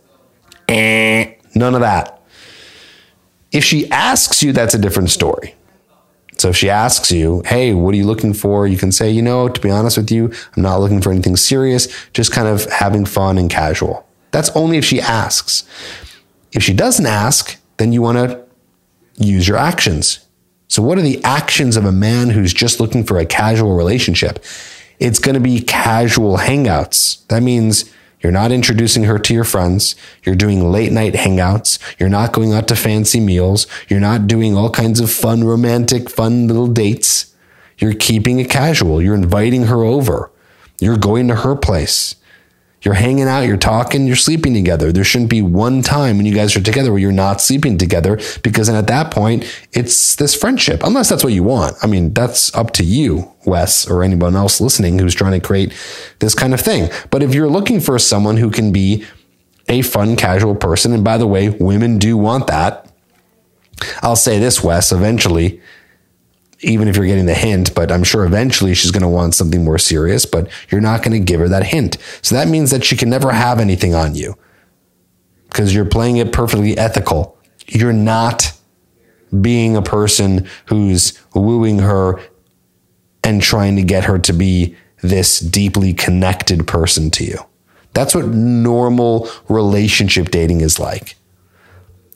Eh, 0.68 1.34
none 1.54 1.76
of 1.76 1.82
that. 1.82 2.22
If 3.52 3.64
she 3.64 3.90
asks 3.92 4.42
you, 4.42 4.54
that's 4.54 4.74
a 4.74 4.80
different 4.80 5.10
story. 5.10 5.56
So 6.38 6.50
if 6.50 6.58
she 6.58 6.70
asks 6.70 7.12
you, 7.12 7.44
hey, 7.46 7.74
what 7.74 7.94
are 7.94 7.98
you 7.98 8.08
looking 8.08 8.34
for? 8.34 8.66
You 8.66 8.78
can 8.78 8.92
say, 8.92 9.12
you 9.12 9.22
know, 9.22 9.48
to 9.48 9.62
be 9.62 9.70
honest 9.70 9.98
with 9.98 10.10
you, 10.10 10.32
I'm 10.56 10.64
not 10.64 10.78
looking 10.78 11.02
for 11.02 11.12
anything 11.12 11.36
serious, 11.36 11.88
just 12.14 12.32
kind 12.32 12.48
of 12.48 12.66
having 12.72 13.06
fun 13.06 13.38
and 13.38 13.50
casual. 13.50 14.08
That's 14.32 14.50
only 14.56 14.78
if 14.78 14.86
she 14.86 15.00
asks. 15.00 15.66
If 16.54 16.64
she 16.64 16.74
doesn't 16.74 17.06
ask, 17.06 17.58
then 17.78 17.94
you 17.94 18.02
want 18.02 18.18
to 18.18 18.44
use 19.18 19.48
your 19.48 19.58
actions. 19.58 20.26
So, 20.68 20.82
what 20.82 20.98
are 20.98 21.02
the 21.02 21.24
actions 21.24 21.78
of 21.78 21.86
a 21.86 21.92
man 21.92 22.30
who's 22.30 22.54
just 22.54 22.80
looking 22.80 23.04
for 23.04 23.20
a 23.20 23.26
casual 23.26 23.76
relationship? 23.76 24.44
It's 25.02 25.20
going 25.20 25.34
to 25.34 25.42
be 25.42 25.60
casual 25.60 26.38
hangouts. 26.38 27.26
That 27.28 27.42
means 27.42 27.92
you're 28.22 28.32
not 28.32 28.52
introducing 28.52 29.06
her 29.06 29.18
to 29.18 29.34
your 29.34 29.44
friends. 29.44 29.96
You're 30.24 30.36
doing 30.36 30.72
late 30.72 30.92
night 30.92 31.14
hangouts. 31.14 31.80
You're 32.00 32.08
not 32.08 32.34
going 32.34 32.54
out 32.54 32.68
to 32.68 32.76
fancy 32.76 33.20
meals. 33.20 33.66
You're 33.90 34.00
not 34.00 34.28
doing 34.28 34.56
all 34.56 34.70
kinds 34.70 35.00
of 35.00 35.12
fun, 35.12 35.44
romantic, 35.44 36.08
fun 36.08 36.48
little 36.48 36.68
dates. 36.68 37.36
You're 37.80 37.96
keeping 37.96 38.40
it 38.40 38.52
casual. 38.52 39.02
You're 39.02 39.16
inviting 39.16 39.64
her 39.64 39.84
over. 39.84 40.30
You're 40.80 40.98
going 40.98 41.28
to 41.30 41.36
her 41.38 41.56
place. 41.56 42.16
You're 42.84 42.96
hanging 42.96 43.28
out, 43.28 43.42
you're 43.42 43.58
talking, 43.58 44.08
you're 44.08 44.16
sleeping 44.16 44.56
together. 44.56 44.92
There 44.92 45.04
shouldn't 45.04 45.30
be 45.30 45.44
one 45.44 45.84
time 45.84 46.18
when 46.18 46.26
you 46.26 46.34
guys 46.34 46.56
are 46.56 46.62
together 46.62 46.92
where 46.92 47.00
you're 47.00 47.12
not 47.12 47.40
sleeping 47.40 47.78
together 47.78 48.20
because 48.42 48.68
then 48.68 48.76
at 48.76 48.88
that 48.88 49.12
point, 49.12 49.46
it's 49.72 50.16
this 50.16 50.34
friendship, 50.34 50.82
unless 50.84 51.08
that's 51.08 51.24
what 51.24 51.34
you 51.34 51.44
want. 51.44 51.76
I 51.84 51.88
mean, 51.88 52.14
that's 52.14 52.54
up 52.56 52.72
to 52.72 52.84
you, 52.84 53.32
Wes, 53.46 53.88
or 53.88 54.04
anyone 54.04 54.36
else 54.36 54.60
listening 54.60 54.98
who's 54.98 55.14
trying 55.14 55.40
to 55.40 55.46
create 55.46 55.74
this 56.20 56.34
kind 56.34 56.56
of 56.56 56.62
thing. 56.62 56.90
But 57.12 57.22
if 57.22 57.36
you're 57.36 57.50
looking 57.50 57.80
for 57.80 58.00
someone 58.00 58.38
who 58.38 58.50
can 58.50 58.72
be 58.72 59.06
a 59.70 59.84
fun, 59.84 60.16
casual 60.16 60.56
person, 60.56 60.92
and 60.92 61.04
by 61.04 61.18
the 61.20 61.28
way, 61.28 61.50
women 61.50 62.00
do 62.00 62.18
want 62.18 62.48
that. 62.48 62.88
I'll 64.02 64.16
say 64.16 64.40
this, 64.40 64.64
Wes, 64.64 64.92
eventually, 64.92 65.62
even 66.62 66.88
if 66.88 66.96
you're 66.96 67.06
getting 67.06 67.26
the 67.26 67.34
hint, 67.34 67.74
but 67.74 67.92
I'm 67.92 68.04
sure 68.04 68.26
eventually 68.26 68.74
she's 68.74 68.92
going 68.92 69.02
to 69.02 69.08
want 69.08 69.36
something 69.36 69.64
more 69.64 69.78
serious, 69.78 70.26
but 70.26 70.50
you're 70.70 70.82
not 70.82 71.04
going 71.04 71.20
to 71.20 71.26
give 71.26 71.40
her 71.40 71.50
that 71.50 71.66
hint. 71.68 71.98
So 72.22 72.36
that 72.36 72.48
means 72.48 72.72
that 72.72 72.84
she 72.84 72.96
can 72.96 73.10
never 73.10 73.32
have 73.32 73.60
anything 73.60 73.96
on 73.96 74.16
you 74.16 74.38
because 75.50 75.74
you're 75.74 75.86
playing 75.86 76.18
it 76.18 76.32
perfectly 76.32 76.78
ethical. 76.78 77.38
You're 77.68 77.94
not 77.94 78.54
being 79.40 79.76
a 79.76 79.82
person 79.82 80.48
who's 80.68 81.20
wooing 81.34 81.80
her 81.80 82.20
and 83.24 83.42
trying 83.42 83.76
to 83.78 83.84
get 83.84 84.06
her 84.06 84.20
to 84.20 84.34
be 84.34 84.76
this 85.02 85.40
deeply 85.40 85.94
connected 85.94 86.68
person 86.68 87.10
to 87.12 87.24
you. 87.24 87.40
That's 87.94 88.16
what 88.16 88.28
normal 88.28 89.30
relationship 89.50 90.30
dating 90.32 90.62
is 90.62 90.80
like. 90.80 91.16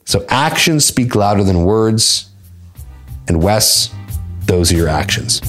So 0.04 0.24
actions 0.28 0.84
speak 0.84 1.14
louder 1.14 1.42
than 1.42 1.64
words. 1.64 2.30
And 3.28 3.42
Wes, 3.42 3.92
those 4.46 4.72
are 4.72 4.76
your 4.76 4.88
actions. 4.88 5.40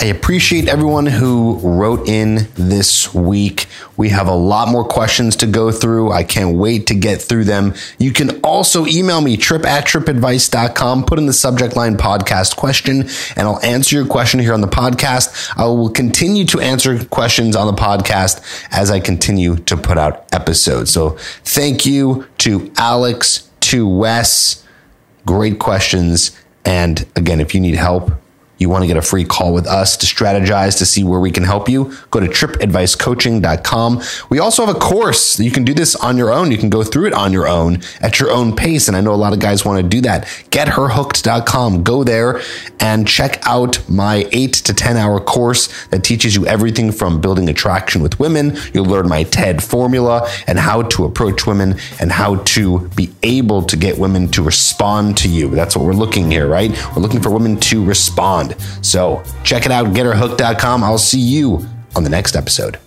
I 0.00 0.06
appreciate 0.06 0.68
everyone 0.68 1.06
who 1.06 1.58
wrote 1.58 2.08
in 2.08 2.48
this 2.54 3.14
week. 3.14 3.66
We 3.96 4.08
have 4.10 4.26
a 4.26 4.34
lot 4.34 4.68
more 4.68 4.84
questions 4.84 5.36
to 5.36 5.46
go 5.46 5.70
through. 5.70 6.12
I 6.12 6.24
can't 6.24 6.56
wait 6.56 6.88
to 6.88 6.94
get 6.94 7.22
through 7.22 7.44
them. 7.44 7.74
You 7.98 8.12
can 8.12 8.40
also 8.40 8.86
email 8.86 9.20
me, 9.20 9.36
tripp 9.36 9.64
at 9.64 9.86
trippadvice.com, 9.86 11.04
put 11.04 11.18
in 11.18 11.26
the 11.26 11.32
subject 11.32 11.76
line 11.76 11.96
podcast 11.96 12.56
question, 12.56 13.08
and 13.36 13.48
I'll 13.48 13.60
answer 13.62 13.96
your 13.96 14.06
question 14.06 14.40
here 14.40 14.52
on 14.52 14.60
the 14.60 14.66
podcast. 14.66 15.52
I 15.56 15.64
will 15.64 15.90
continue 15.90 16.44
to 16.46 16.60
answer 16.60 17.04
questions 17.06 17.54
on 17.54 17.66
the 17.66 17.80
podcast 17.80 18.42
as 18.72 18.90
I 18.90 19.00
continue 19.00 19.56
to 19.56 19.76
put 19.76 19.96
out 19.96 20.26
episodes. 20.32 20.90
So 20.90 21.10
thank 21.44 21.86
you 21.86 22.26
to 22.38 22.72
Alex, 22.76 23.48
to 23.60 23.88
Wes. 23.88 24.66
Great 25.24 25.58
questions. 25.58 26.38
And 26.64 27.06
again, 27.16 27.40
if 27.40 27.54
you 27.54 27.60
need 27.60 27.76
help, 27.76 28.12
you 28.64 28.70
want 28.70 28.82
to 28.82 28.88
get 28.88 28.96
a 28.96 29.02
free 29.02 29.24
call 29.24 29.52
with 29.52 29.66
us 29.66 29.96
to 29.98 30.06
strategize 30.06 30.78
to 30.78 30.86
see 30.86 31.04
where 31.04 31.20
we 31.20 31.30
can 31.30 31.44
help 31.44 31.68
you, 31.68 31.92
go 32.10 32.18
to 32.18 32.26
trippadvicecoaching.com. 32.26 34.02
We 34.30 34.38
also 34.38 34.64
have 34.64 34.74
a 34.74 34.78
course. 34.78 35.38
You 35.38 35.50
can 35.50 35.64
do 35.64 35.74
this 35.74 35.94
on 35.94 36.16
your 36.16 36.32
own. 36.32 36.50
You 36.50 36.56
can 36.56 36.70
go 36.70 36.82
through 36.82 37.06
it 37.08 37.12
on 37.12 37.32
your 37.32 37.46
own 37.46 37.82
at 38.00 38.18
your 38.18 38.30
own 38.30 38.56
pace. 38.56 38.88
And 38.88 38.96
I 38.96 39.02
know 39.02 39.12
a 39.12 39.16
lot 39.16 39.34
of 39.34 39.38
guys 39.38 39.64
want 39.64 39.82
to 39.82 39.88
do 39.88 40.00
that. 40.00 40.24
GetHerHooked.com. 40.50 41.82
Go 41.82 42.04
there 42.04 42.40
and 42.80 43.06
check 43.06 43.38
out 43.46 43.86
my 43.88 44.26
eight 44.32 44.54
to 44.54 44.72
10 44.72 44.96
hour 44.96 45.20
course 45.20 45.86
that 45.88 46.02
teaches 46.02 46.34
you 46.34 46.46
everything 46.46 46.90
from 46.90 47.20
building 47.20 47.48
attraction 47.50 48.02
with 48.02 48.18
women. 48.18 48.56
You'll 48.72 48.86
learn 48.86 49.08
my 49.08 49.24
TED 49.24 49.62
formula 49.62 50.26
and 50.46 50.58
how 50.58 50.82
to 50.82 51.04
approach 51.04 51.46
women 51.46 51.76
and 52.00 52.10
how 52.10 52.36
to 52.36 52.88
be 52.96 53.12
able 53.22 53.62
to 53.64 53.76
get 53.76 53.98
women 53.98 54.28
to 54.28 54.42
respond 54.42 55.18
to 55.18 55.28
you. 55.28 55.50
That's 55.50 55.76
what 55.76 55.84
we're 55.84 55.92
looking 55.92 56.30
here, 56.30 56.46
right? 56.46 56.70
We're 56.94 57.02
looking 57.02 57.20
for 57.20 57.30
women 57.30 57.58
to 57.60 57.84
respond. 57.84 58.53
So 58.82 59.22
check 59.42 59.66
it 59.66 59.72
out, 59.72 59.86
getherhooked.com. 59.88 60.84
I'll 60.84 60.98
see 60.98 61.20
you 61.20 61.66
on 61.96 62.04
the 62.04 62.10
next 62.10 62.36
episode. 62.36 62.78